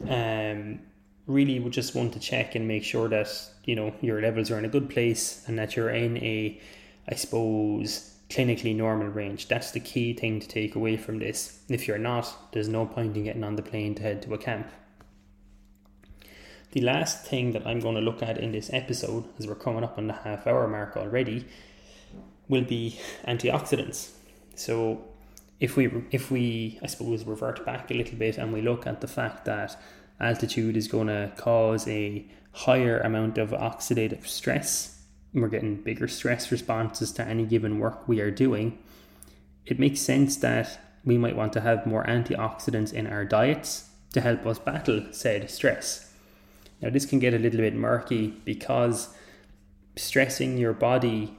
Um, 0.09 0.81
really 1.27 1.59
would 1.59 1.73
just 1.73 1.95
want 1.95 2.13
to 2.13 2.21
check 2.21 2.55
and 2.55 2.69
make 2.69 2.85
sure 2.85 3.09
that 3.09 3.29
you 3.65 3.75
know 3.75 3.95
your 4.01 4.21
levels 4.21 4.51
are 4.51 4.59
in 4.59 4.65
a 4.65 4.69
good 4.69 4.91
place 4.91 5.43
and 5.47 5.59
that 5.59 5.75
you're 5.75 5.91
in 5.91 6.19
a 6.19 6.61
i 7.09 7.15
suppose 7.15 8.14
clinically 8.31 8.75
normal 8.75 9.09
range. 9.09 9.49
That's 9.49 9.71
the 9.71 9.81
key 9.81 10.15
thing 10.15 10.41
to 10.41 10.49
take 10.49 10.75
away 10.75 10.97
from 10.97 11.19
this. 11.19 11.61
If 11.69 11.87
you're 11.87 11.99
not 11.99 12.53
there's 12.53 12.69
no 12.69 12.87
point 12.87 13.17
in 13.17 13.25
getting 13.25 13.45
on 13.45 13.57
the 13.57 13.63
plane 13.63 13.95
to 13.97 14.03
head 14.03 14.23
to 14.23 14.35
a 14.35 14.39
camp. 14.39 14.71
The 16.73 16.81
last 16.81 17.25
thing 17.25 17.53
that 17.53 17.67
i'm 17.67 17.79
going 17.79 17.95
to 17.95 18.01
look 18.01 18.23
at 18.23 18.39
in 18.39 18.51
this 18.51 18.69
episode 18.73 19.25
as 19.39 19.47
we're 19.47 19.55
coming 19.55 19.85
up 19.85 19.97
on 19.97 20.09
the 20.09 20.13
half 20.13 20.47
hour 20.47 20.67
mark 20.67 20.97
already 20.97 21.47
will 22.49 22.65
be 22.65 22.99
antioxidants. 23.27 24.11
So 24.57 25.05
if 25.61 25.77
we 25.77 25.91
if 26.11 26.31
we 26.31 26.79
i 26.83 26.87
suppose 26.87 27.25
revert 27.25 27.65
back 27.65 27.91
a 27.91 27.95
little 27.95 28.19
bit 28.19 28.39
and 28.39 28.53
we 28.53 28.61
look 28.61 28.87
at 28.87 29.01
the 29.01 29.07
fact 29.07 29.45
that 29.45 29.81
altitude 30.21 30.77
is 30.77 30.89
going 30.89 31.09
to 31.09 31.33
cause 31.37 31.87
a 31.89 32.27
higher 32.53 33.01
amount 33.01 33.39
of 33.39 33.51
oxidative 33.51 34.27
stress. 34.27 34.94
We're 35.35 35.49
getting 35.49 35.83
bigger 35.83 36.07
stress 36.07 36.53
responses 36.53 37.11
to 37.13 37.25
any 37.25 37.45
given 37.45 37.81
work 37.81 38.07
we 38.07 38.21
are 38.21 38.31
doing. 38.31 38.79
It 39.67 39.81
makes 39.81 40.01
sense 40.01 40.37
that 40.37 40.79
we 41.05 41.19
might 41.19 41.37
want 41.37 41.53
to 41.55 41.61
have 41.61 41.87
more 41.87 42.05
antioxidants 42.05 42.93
in 42.93 43.07
our 43.09 43.25
diets 43.25 43.91
to 44.13 44.21
help 44.21 44.47
us 44.47 44.59
battle 44.59 45.07
said 45.11 45.51
stress. 45.51 46.13
Now, 46.81 46.91
this 46.91 47.05
can 47.05 47.19
get 47.19 47.35
a 47.35 47.39
little 47.39 47.61
bit 47.61 47.75
murky 47.75 48.29
because 48.45 49.09
stressing 49.97 50.57
your 50.57 50.73
body 50.73 51.37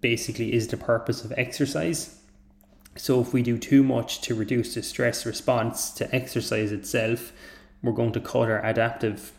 basically 0.00 0.54
is 0.54 0.68
the 0.68 0.76
purpose 0.76 1.24
of 1.24 1.32
exercise. 1.36 2.18
So, 2.96 3.20
if 3.20 3.32
we 3.32 3.42
do 3.42 3.58
too 3.58 3.82
much 3.82 4.20
to 4.22 4.34
reduce 4.34 4.74
the 4.74 4.82
stress 4.82 5.26
response 5.26 5.90
to 5.92 6.14
exercise 6.14 6.72
itself, 6.72 7.32
we're 7.82 7.92
going 7.92 8.12
to 8.12 8.20
cut 8.20 8.50
our 8.50 8.64
adaptive 8.64 9.32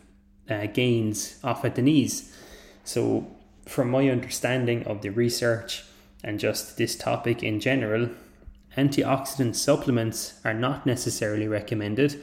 uh, 0.48 0.66
gains 0.66 1.38
off 1.42 1.64
at 1.64 1.74
the 1.74 1.82
knees. 1.82 2.34
So, 2.84 3.26
from 3.66 3.90
my 3.90 4.08
understanding 4.08 4.84
of 4.84 5.02
the 5.02 5.10
research 5.10 5.84
and 6.22 6.38
just 6.38 6.76
this 6.76 6.96
topic 6.96 7.42
in 7.42 7.60
general, 7.60 8.10
antioxidant 8.76 9.56
supplements 9.56 10.40
are 10.44 10.54
not 10.54 10.86
necessarily 10.86 11.48
recommended. 11.48 12.22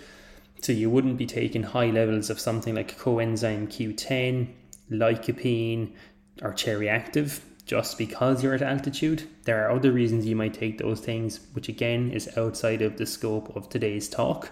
So, 0.62 0.72
you 0.72 0.90
wouldn't 0.90 1.18
be 1.18 1.26
taking 1.26 1.64
high 1.64 1.90
levels 1.90 2.30
of 2.30 2.40
something 2.40 2.76
like 2.76 2.98
coenzyme 2.98 3.68
Q10, 3.68 4.50
lycopene, 4.92 5.94
or 6.42 6.54
cherry 6.54 6.90
active 6.90 7.44
just 7.66 7.98
because 7.98 8.42
you're 8.42 8.56
at 8.56 8.62
altitude. 8.62 9.24
There 9.44 9.66
are 9.66 9.76
other 9.76 9.92
reasons 9.92 10.26
you 10.26 10.36
might 10.36 10.54
take 10.54 10.78
those 10.78 11.02
things, 11.02 11.42
which 11.54 11.68
again 11.68 12.12
is 12.12 12.38
outside 12.38 12.82
of 12.82 12.98
the 12.98 13.06
scope 13.06 13.56
of 13.56 13.70
today's 13.70 14.08
talk 14.08 14.52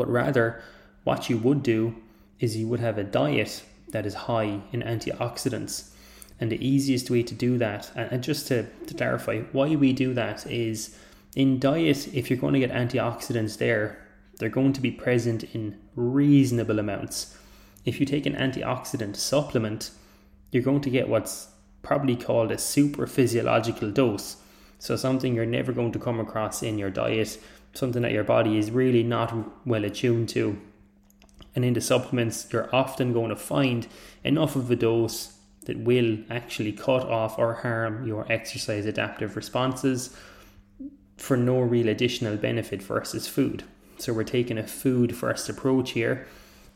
but 0.00 0.08
rather 0.08 0.62
what 1.04 1.28
you 1.28 1.36
would 1.36 1.62
do 1.62 1.94
is 2.38 2.56
you 2.56 2.66
would 2.66 2.80
have 2.80 2.96
a 2.96 3.04
diet 3.04 3.62
that 3.92 4.06
is 4.06 4.14
high 4.14 4.60
in 4.72 4.82
antioxidants. 4.82 5.90
And 6.38 6.50
the 6.50 6.66
easiest 6.66 7.10
way 7.10 7.22
to 7.22 7.34
do 7.34 7.58
that, 7.58 7.90
and 7.94 8.22
just 8.22 8.48
to, 8.48 8.66
to 8.86 8.94
clarify 8.94 9.40
why 9.52 9.76
we 9.76 9.92
do 9.92 10.14
that, 10.14 10.46
is 10.46 10.96
in 11.36 11.58
diet, 11.58 12.08
if 12.14 12.30
you're 12.30 12.38
going 12.38 12.54
to 12.54 12.60
get 12.60 12.72
antioxidants 12.72 13.58
there, 13.58 14.06
they're 14.38 14.48
going 14.48 14.72
to 14.72 14.80
be 14.80 14.90
present 14.90 15.44
in 15.54 15.78
reasonable 15.94 16.78
amounts. 16.78 17.36
If 17.84 18.00
you 18.00 18.06
take 18.06 18.24
an 18.24 18.34
antioxidant 18.34 19.16
supplement, 19.16 19.90
you're 20.50 20.62
going 20.62 20.80
to 20.80 20.90
get 20.90 21.08
what's 21.08 21.48
probably 21.82 22.16
called 22.16 22.50
a 22.50 22.58
super 22.58 23.06
physiological 23.06 23.90
dose. 23.90 24.36
So, 24.78 24.96
something 24.96 25.34
you're 25.34 25.44
never 25.44 25.72
going 25.72 25.92
to 25.92 25.98
come 25.98 26.20
across 26.20 26.62
in 26.62 26.78
your 26.78 26.90
diet 26.90 27.38
something 27.74 28.02
that 28.02 28.12
your 28.12 28.24
body 28.24 28.58
is 28.58 28.70
really 28.70 29.02
not 29.02 29.66
well 29.66 29.84
attuned 29.84 30.28
to. 30.30 30.60
And 31.54 31.64
in 31.64 31.74
the 31.74 31.80
supplements, 31.80 32.46
you're 32.52 32.74
often 32.74 33.12
going 33.12 33.30
to 33.30 33.36
find 33.36 33.86
enough 34.22 34.56
of 34.56 34.70
a 34.70 34.76
dose 34.76 35.36
that 35.66 35.78
will 35.78 36.18
actually 36.30 36.72
cut 36.72 37.02
off 37.02 37.38
or 37.38 37.54
harm 37.54 38.06
your 38.06 38.30
exercise 38.32 38.86
adaptive 38.86 39.36
responses 39.36 40.16
for 41.16 41.36
no 41.36 41.60
real 41.60 41.88
additional 41.88 42.36
benefit 42.36 42.82
versus 42.82 43.28
food. 43.28 43.64
So 43.98 44.12
we're 44.12 44.24
taking 44.24 44.56
a 44.56 44.66
food 44.66 45.14
first 45.14 45.48
approach 45.48 45.90
here. 45.90 46.26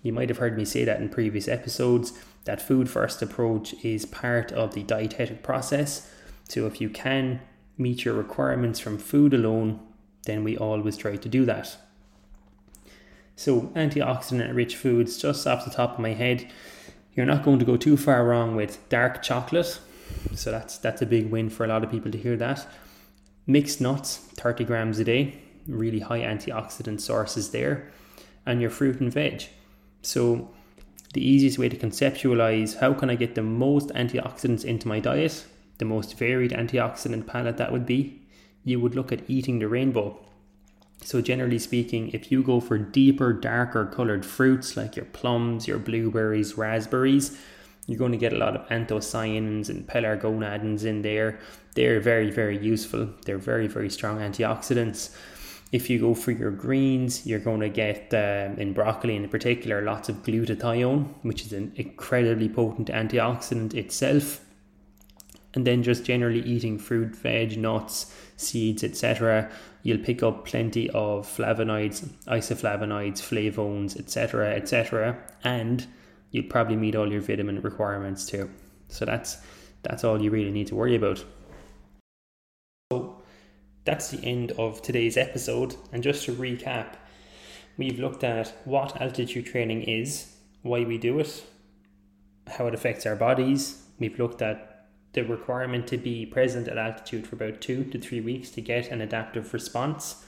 You 0.02 0.12
might 0.12 0.28
have 0.28 0.38
heard 0.38 0.58
me 0.58 0.66
say 0.66 0.84
that 0.84 1.00
in 1.00 1.08
previous 1.08 1.48
episodes. 1.48 2.12
That 2.44 2.60
food 2.60 2.90
first 2.90 3.22
approach 3.22 3.72
is 3.82 4.04
part 4.04 4.52
of 4.52 4.74
the 4.74 4.82
dietetic 4.82 5.42
process. 5.42 6.10
So 6.46 6.66
if 6.66 6.80
you 6.80 6.90
can 6.90 7.40
meet 7.78 8.04
your 8.04 8.14
requirements 8.14 8.78
from 8.78 8.98
food 8.98 9.32
alone, 9.32 9.80
then 10.24 10.44
we 10.44 10.58
always 10.58 10.98
try 10.98 11.16
to 11.16 11.28
do 11.28 11.46
that. 11.46 11.76
So, 13.36 13.62
antioxidant 13.74 14.54
rich 14.54 14.76
foods, 14.76 15.18
just 15.18 15.46
off 15.46 15.64
the 15.64 15.70
top 15.70 15.94
of 15.94 15.98
my 15.98 16.12
head, 16.14 16.50
you're 17.14 17.26
not 17.26 17.44
going 17.44 17.58
to 17.58 17.64
go 17.64 17.76
too 17.76 17.96
far 17.96 18.24
wrong 18.24 18.56
with 18.56 18.88
dark 18.88 19.22
chocolate. 19.22 19.78
So 20.34 20.50
that's 20.50 20.78
that's 20.78 21.02
a 21.02 21.06
big 21.06 21.30
win 21.30 21.48
for 21.50 21.64
a 21.64 21.68
lot 21.68 21.84
of 21.84 21.90
people 21.90 22.10
to 22.10 22.18
hear 22.18 22.36
that. 22.36 22.66
Mixed 23.46 23.80
nuts, 23.80 24.16
30 24.16 24.64
grams 24.64 24.98
a 24.98 25.04
day, 25.04 25.34
really 25.66 26.00
high 26.00 26.20
antioxidant 26.20 27.00
sources 27.00 27.50
there, 27.50 27.90
and 28.46 28.60
your 28.60 28.70
fruit 28.70 29.00
and 29.00 29.12
veg. 29.12 29.44
So 30.02 30.50
the 31.12 31.26
easiest 31.26 31.58
way 31.58 31.68
to 31.68 31.76
conceptualize 31.76 32.78
how 32.78 32.92
can 32.92 33.10
I 33.10 33.14
get 33.14 33.34
the 33.34 33.42
most 33.42 33.88
antioxidants 33.90 34.64
into 34.64 34.88
my 34.88 34.98
diet, 34.98 35.44
the 35.78 35.84
most 35.84 36.18
varied 36.18 36.50
antioxidant 36.50 37.26
palette 37.26 37.56
that 37.58 37.72
would 37.72 37.86
be, 37.86 38.22
you 38.64 38.80
would 38.80 38.94
look 38.94 39.12
at 39.12 39.28
eating 39.28 39.58
the 39.58 39.68
rainbow. 39.68 40.18
So, 41.04 41.20
generally 41.20 41.58
speaking, 41.58 42.10
if 42.14 42.32
you 42.32 42.42
go 42.42 42.60
for 42.60 42.78
deeper, 42.78 43.34
darker 43.34 43.84
colored 43.84 44.24
fruits 44.24 44.74
like 44.74 44.96
your 44.96 45.04
plums, 45.04 45.68
your 45.68 45.78
blueberries, 45.78 46.56
raspberries, 46.56 47.38
you're 47.86 47.98
going 47.98 48.12
to 48.12 48.18
get 48.18 48.32
a 48.32 48.38
lot 48.38 48.56
of 48.56 48.66
anthocyanins 48.68 49.68
and 49.68 49.86
pelargonidins 49.86 50.84
in 50.84 51.02
there. 51.02 51.38
They're 51.74 52.00
very, 52.00 52.30
very 52.30 52.56
useful. 52.56 53.10
They're 53.26 53.36
very, 53.36 53.66
very 53.66 53.90
strong 53.90 54.18
antioxidants. 54.18 55.14
If 55.72 55.90
you 55.90 55.98
go 55.98 56.14
for 56.14 56.30
your 56.30 56.50
greens, 56.50 57.26
you're 57.26 57.40
going 57.40 57.60
to 57.60 57.68
get 57.68 58.14
um, 58.14 58.58
in 58.58 58.72
broccoli 58.72 59.16
in 59.16 59.28
particular 59.28 59.82
lots 59.82 60.08
of 60.08 60.22
glutathione, 60.22 61.06
which 61.22 61.42
is 61.42 61.52
an 61.52 61.72
incredibly 61.76 62.48
potent 62.48 62.88
antioxidant 62.88 63.74
itself. 63.74 64.40
And 65.52 65.66
then 65.66 65.82
just 65.82 66.04
generally 66.04 66.40
eating 66.40 66.78
fruit, 66.78 67.14
veg, 67.14 67.58
nuts, 67.58 68.14
seeds, 68.36 68.82
etc., 68.82 69.50
you'll 69.84 69.98
pick 69.98 70.22
up 70.22 70.46
plenty 70.46 70.90
of 70.90 71.26
flavonoids, 71.26 72.08
isoflavonoids, 72.26 73.20
flavones, 73.20 73.96
etc., 73.96 74.54
etc., 74.56 75.16
and 75.44 75.86
you'll 76.32 76.48
probably 76.48 76.74
meet 76.74 76.96
all 76.96 77.12
your 77.12 77.20
vitamin 77.20 77.60
requirements 77.60 78.26
too. 78.26 78.50
So 78.88 79.04
that's 79.04 79.38
that's 79.82 80.02
all 80.02 80.20
you 80.20 80.30
really 80.30 80.50
need 80.50 80.66
to 80.68 80.74
worry 80.74 80.96
about. 80.96 81.22
So 82.90 83.22
that's 83.84 84.10
the 84.10 84.24
end 84.24 84.52
of 84.52 84.80
today's 84.80 85.18
episode. 85.18 85.76
And 85.92 86.02
just 86.02 86.24
to 86.24 86.32
recap, 86.32 86.94
we've 87.76 87.98
looked 87.98 88.24
at 88.24 88.54
what 88.64 89.00
altitude 89.00 89.44
training 89.44 89.82
is, 89.82 90.34
why 90.62 90.84
we 90.84 90.96
do 90.96 91.18
it, 91.20 91.44
how 92.46 92.66
it 92.66 92.74
affects 92.74 93.04
our 93.04 93.16
bodies. 93.16 93.82
We've 93.98 94.18
looked 94.18 94.40
at 94.40 94.73
the 95.14 95.22
requirement 95.22 95.86
to 95.88 95.96
be 95.96 96.26
present 96.26 96.68
at 96.68 96.76
altitude 96.76 97.26
for 97.26 97.36
about 97.36 97.60
two 97.60 97.84
to 97.84 97.98
three 97.98 98.20
weeks 98.20 98.50
to 98.50 98.60
get 98.60 98.88
an 98.88 99.00
adaptive 99.00 99.54
response. 99.54 100.24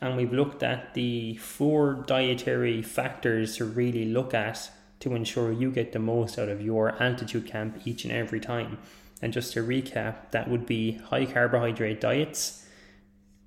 And 0.00 0.16
we've 0.16 0.32
looked 0.32 0.62
at 0.62 0.94
the 0.94 1.36
four 1.36 2.04
dietary 2.06 2.82
factors 2.82 3.56
to 3.58 3.64
really 3.64 4.06
look 4.06 4.34
at 4.34 4.70
to 5.00 5.14
ensure 5.14 5.52
you 5.52 5.70
get 5.70 5.92
the 5.92 5.98
most 5.98 6.38
out 6.38 6.48
of 6.48 6.62
your 6.62 7.00
altitude 7.02 7.46
camp 7.46 7.86
each 7.86 8.04
and 8.04 8.12
every 8.12 8.40
time. 8.40 8.78
And 9.22 9.32
just 9.32 9.52
to 9.52 9.62
recap, 9.62 10.30
that 10.30 10.48
would 10.48 10.66
be 10.66 10.92
high 10.92 11.26
carbohydrate 11.26 12.00
diets, 12.00 12.66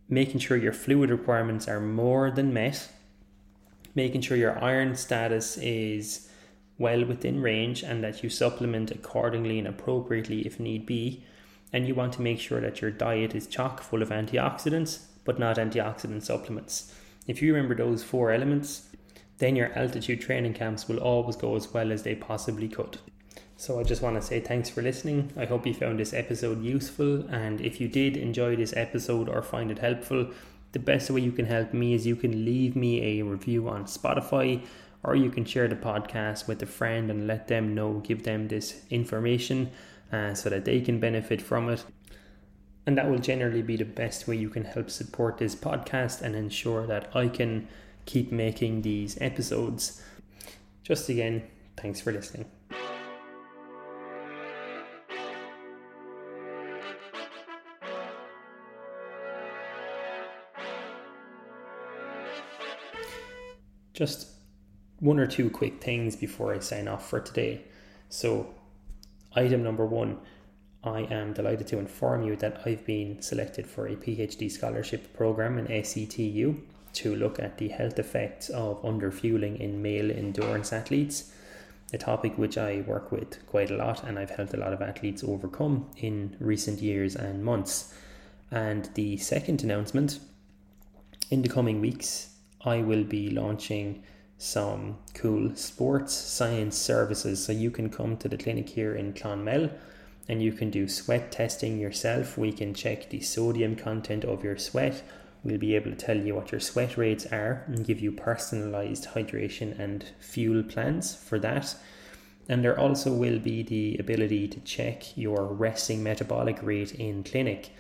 making 0.08 0.39
sure 0.39 0.58
your 0.58 0.73
fluid 0.73 1.10
requirements 1.10 1.67
are 1.67 1.79
more 1.79 2.29
than 2.29 2.53
met, 2.53 2.89
making 3.95 4.21
sure 4.21 4.38
your 4.38 4.63
iron 4.63 4.95
status 4.95 5.58
is 5.58 6.29
well 6.77 7.05
within 7.05 7.41
range 7.41 7.83
and 7.83 8.03
that 8.03 8.23
you 8.23 8.29
supplement 8.29 8.91
accordingly 8.91 9.59
and 9.59 9.67
appropriately 9.67 10.41
if 10.45 10.59
need 10.59 10.86
be. 10.86 11.23
And 11.71 11.88
you 11.88 11.95
want 11.95 12.13
to 12.13 12.21
make 12.21 12.39
sure 12.39 12.62
that 12.62 12.81
your 12.81 12.91
diet 12.91 13.33
is 13.33 13.47
chock 13.47 13.81
full 13.81 14.01
of 14.01 14.09
antioxidants, 14.09 15.05
but 15.25 15.39
not 15.39 15.57
antioxidant 15.57 16.23
supplements. 16.23 16.93
If 17.27 17.41
you 17.41 17.53
remember 17.53 17.75
those 17.75 18.03
four 18.03 18.31
elements, 18.31 18.89
then 19.38 19.55
your 19.55 19.73
altitude 19.73 20.21
training 20.21 20.53
camps 20.53 20.88
will 20.88 20.99
always 20.99 21.36
go 21.36 21.55
as 21.55 21.73
well 21.73 21.91
as 21.91 22.03
they 22.03 22.15
possibly 22.15 22.67
could. 22.67 22.97
So 23.55 23.79
I 23.79 23.83
just 23.83 24.01
want 24.01 24.15
to 24.17 24.21
say 24.21 24.39
thanks 24.39 24.69
for 24.69 24.81
listening. 24.81 25.31
I 25.38 25.45
hope 25.45 25.65
you 25.65 25.73
found 25.73 25.99
this 25.99 26.13
episode 26.13 26.62
useful. 26.62 27.25
And 27.29 27.62
if 27.62 27.79
you 27.79 27.88
did 27.88 28.17
enjoy 28.17 28.55
this 28.55 28.75
episode 28.75 29.29
or 29.29 29.41
find 29.41 29.71
it 29.71 29.79
helpful, 29.79 30.31
the 30.73 30.79
best 30.79 31.09
way 31.09 31.21
you 31.21 31.31
can 31.31 31.45
help 31.45 31.73
me 31.73 31.93
is 31.93 32.05
you 32.05 32.15
can 32.15 32.43
leave 32.45 32.75
me 32.75 33.19
a 33.19 33.23
review 33.23 33.69
on 33.69 33.86
Spotify 33.86 34.65
or 35.03 35.15
you 35.15 35.29
can 35.29 35.45
share 35.45 35.67
the 35.67 35.75
podcast 35.75 36.47
with 36.47 36.62
a 36.62 36.65
friend 36.65 37.09
and 37.12 37.27
let 37.27 37.47
them 37.47 37.75
know, 37.75 37.99
give 37.99 38.23
them 38.23 38.47
this 38.47 38.81
information 38.89 39.69
uh, 40.12 40.33
so 40.33 40.49
that 40.49 40.65
they 40.65 40.81
can 40.81 40.99
benefit 40.99 41.41
from 41.41 41.69
it. 41.69 41.86
And 42.86 42.97
that 42.97 43.09
will 43.09 43.19
generally 43.19 43.62
be 43.62 43.77
the 43.77 43.86
best 43.86 44.27
way 44.27 44.36
you 44.36 44.49
can 44.49 44.65
help 44.65 44.89
support 44.89 45.38
this 45.38 45.55
podcast 45.55 46.21
and 46.21 46.36
ensure 46.36 46.86
that 46.88 47.15
I 47.15 47.27
can 47.27 47.67
keep 48.05 48.31
making 48.31 48.81
these 48.81 49.17
episodes. 49.21 50.01
Just 50.83 51.07
again, 51.07 51.43
thanks 51.77 52.01
for 52.01 52.12
listening. 52.12 52.45
Just 63.93 64.27
one 64.99 65.19
or 65.19 65.27
two 65.27 65.49
quick 65.49 65.84
things 65.84 66.15
before 66.15 66.53
I 66.53 66.60
sign 66.60 66.88
off 66.88 67.10
for 67.10 67.19
today. 67.19 67.62
So, 68.10 68.53
item 69.36 69.63
number 69.63 69.86
one, 69.86 70.19
I 70.84 71.01
am 71.01 71.34
delighted 71.34 71.67
to 71.67 71.79
inform 71.79 72.23
you 72.23 72.36
that 72.38 72.62
I've 72.65 72.86
been 72.86 73.21
selected 73.21 73.67
for 73.67 73.88
a 73.88 73.95
PhD 73.95 74.51
scholarship 74.51 75.13
program 75.13 75.58
in 75.58 75.67
SETU 75.67 76.62
to 76.93 77.15
look 77.15 77.39
at 77.39 77.58
the 77.58 77.69
health 77.69 77.99
effects 77.99 78.49
of 78.49 78.82
underfueling 78.84 79.60
in 79.60 79.82
male 79.82 80.12
endurance 80.12 80.73
athletes, 80.73 81.32
a 81.93 81.97
topic 81.97 82.38
which 82.38 82.58
I 82.58 82.84
work 82.86 83.12
with 83.12 83.45
quite 83.47 83.71
a 83.71 83.75
lot 83.75 84.03
and 84.03 84.19
I've 84.19 84.32
helped 84.32 84.53
a 84.53 84.58
lot 84.58 84.73
of 84.73 84.82
athletes 84.82 85.23
overcome 85.23 85.89
in 85.97 86.36
recent 86.39 86.82
years 86.82 87.15
and 87.15 87.43
months. 87.43 87.93
And 88.51 88.89
the 88.93 89.17
second 89.17 89.63
announcement 89.63 90.19
in 91.32 91.41
the 91.41 91.49
coming 91.49 91.82
weeks, 91.82 92.33
I 92.65 92.82
will 92.82 93.04
be 93.04 93.30
launching 93.30 94.04
some 94.38 94.97
cool 95.13 95.56
sports 95.56 96.13
science 96.13 96.78
services. 96.78 97.43
So 97.45 97.52
you 97.52 97.71
can 97.71 97.89
come 97.89 98.17
to 98.17 98.28
the 98.28 98.38
clinic 98.38 98.69
here 98.69 98.95
in 98.95 99.13
Clonmel 99.13 99.71
and 100.28 100.41
you 100.41 100.54
can 100.54 100.69
do 100.69 100.88
sweat 100.88 101.32
testing 101.32 101.80
yourself. 101.80 102.38
We 102.38 102.52
can 102.52 102.73
check 102.73 103.10
the 103.10 103.21
sodium 103.21 103.76
content 103.76 104.23
of 104.23 104.43
your 104.43 104.58
sweat. 104.58 105.04
We'll 105.43 105.58
be 105.58 105.76
able 105.76 105.91
to 105.91 105.97
tell 105.97 106.17
you 106.17 106.36
what 106.36 106.52
your 106.52 106.62
sweat 106.62 106.97
rates 106.97 107.26
are 107.26 107.63
and 107.67 107.86
give 107.86 107.99
you 107.99 108.12
personalized 108.12 109.10
hydration 109.10 109.78
and 109.78 110.06
fuel 110.19 110.63
plans 110.63 111.15
for 111.15 111.39
that. 111.39 111.76
And 112.47 112.63
there 112.63 112.80
also 112.80 113.13
will 113.13 113.39
be 113.39 113.63
the 113.63 113.97
ability 113.99 114.47
to 114.49 114.60
check 114.62 115.17
your 115.17 115.45
resting 115.45 116.04
metabolic 116.04 116.62
rate 116.62 116.93
in 116.93 117.23
clinic. 117.23 117.71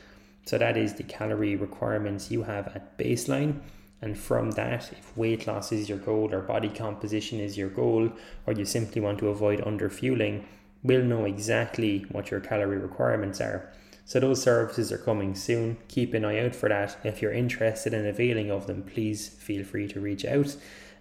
So 0.45 0.57
that 0.57 0.75
is 0.75 0.95
the 0.95 1.03
calorie 1.03 1.55
requirements 1.55 2.31
you 2.31 2.43
have 2.43 2.67
at 2.67 2.97
baseline 2.97 3.61
and 4.03 4.17
from 4.17 4.51
that, 4.51 4.91
if 4.91 5.15
weight 5.15 5.47
loss 5.47 5.71
is 5.71 5.87
your 5.87 5.97
goal 5.97 6.33
or 6.33 6.41
body 6.41 6.67
composition 6.67 7.39
is 7.39 7.57
your 7.57 7.69
goal, 7.69 8.11
or 8.45 8.53
you 8.53 8.65
simply 8.65 8.99
want 8.99 9.17
to 9.19 9.29
avoid 9.29 9.61
underfueling, 9.61 10.43
we'll 10.83 11.05
know 11.05 11.23
exactly 11.23 12.05
what 12.11 12.29
your 12.29 12.41
calorie 12.41 12.79
requirements 12.79 13.39
are. 13.39 13.71
So 14.03 14.19
those 14.19 14.43
services 14.43 14.91
are 14.91 14.97
coming 14.97 15.35
soon. 15.35 15.77
Keep 15.87 16.15
an 16.15 16.25
eye 16.25 16.45
out 16.45 16.53
for 16.53 16.67
that. 16.67 16.97
If 17.05 17.21
you're 17.21 17.31
interested 17.31 17.93
in 17.93 18.05
availing 18.05 18.51
of 18.51 18.67
them, 18.67 18.83
please 18.83 19.29
feel 19.29 19.63
free 19.63 19.87
to 19.87 20.01
reach 20.01 20.25
out 20.25 20.53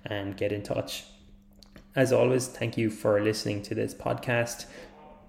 and 0.06 0.36
get 0.36 0.52
in 0.52 0.62
touch. 0.62 1.02
As 1.96 2.12
always, 2.12 2.46
thank 2.46 2.78
you 2.78 2.88
for 2.88 3.20
listening 3.20 3.62
to 3.62 3.74
this 3.74 3.94
podcast. 3.94 4.66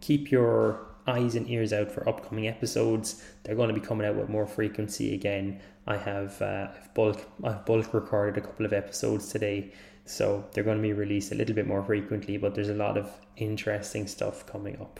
Keep 0.02 0.30
your 0.30 0.86
eyes 1.08 1.34
and 1.34 1.50
ears 1.50 1.74
out 1.74 1.92
for 1.92 2.08
upcoming 2.08 2.48
episodes. 2.48 3.26
They're 3.44 3.56
going 3.56 3.74
to 3.74 3.74
be 3.74 3.86
coming 3.86 4.06
out 4.06 4.16
with 4.16 4.30
more 4.30 4.46
frequency 4.46 5.16
again. 5.16 5.60
I 5.86 5.98
have 5.98 6.42
uh, 6.42 6.68
I've 6.76 6.94
bulk 6.94 7.26
I've 7.44 7.66
bulk 7.66 7.94
recorded 7.94 8.44
a 8.44 8.46
couple 8.46 8.66
of 8.66 8.74
episodes 8.74 9.30
today, 9.30 9.74
so 10.06 10.46
they're 10.52 10.64
going 10.64 10.78
to 10.78 10.82
be 10.82 10.94
released 10.94 11.32
a 11.32 11.36
little 11.36 11.56
bit 11.56 11.68
more 11.68 11.84
frequently. 11.84 12.38
But 12.38 12.56
there's 12.56 12.70
a 12.70 12.74
lot 12.74 12.98
of 12.98 13.12
interesting 13.36 14.08
stuff 14.08 14.46
coming 14.46 14.80
up. 14.80 15.00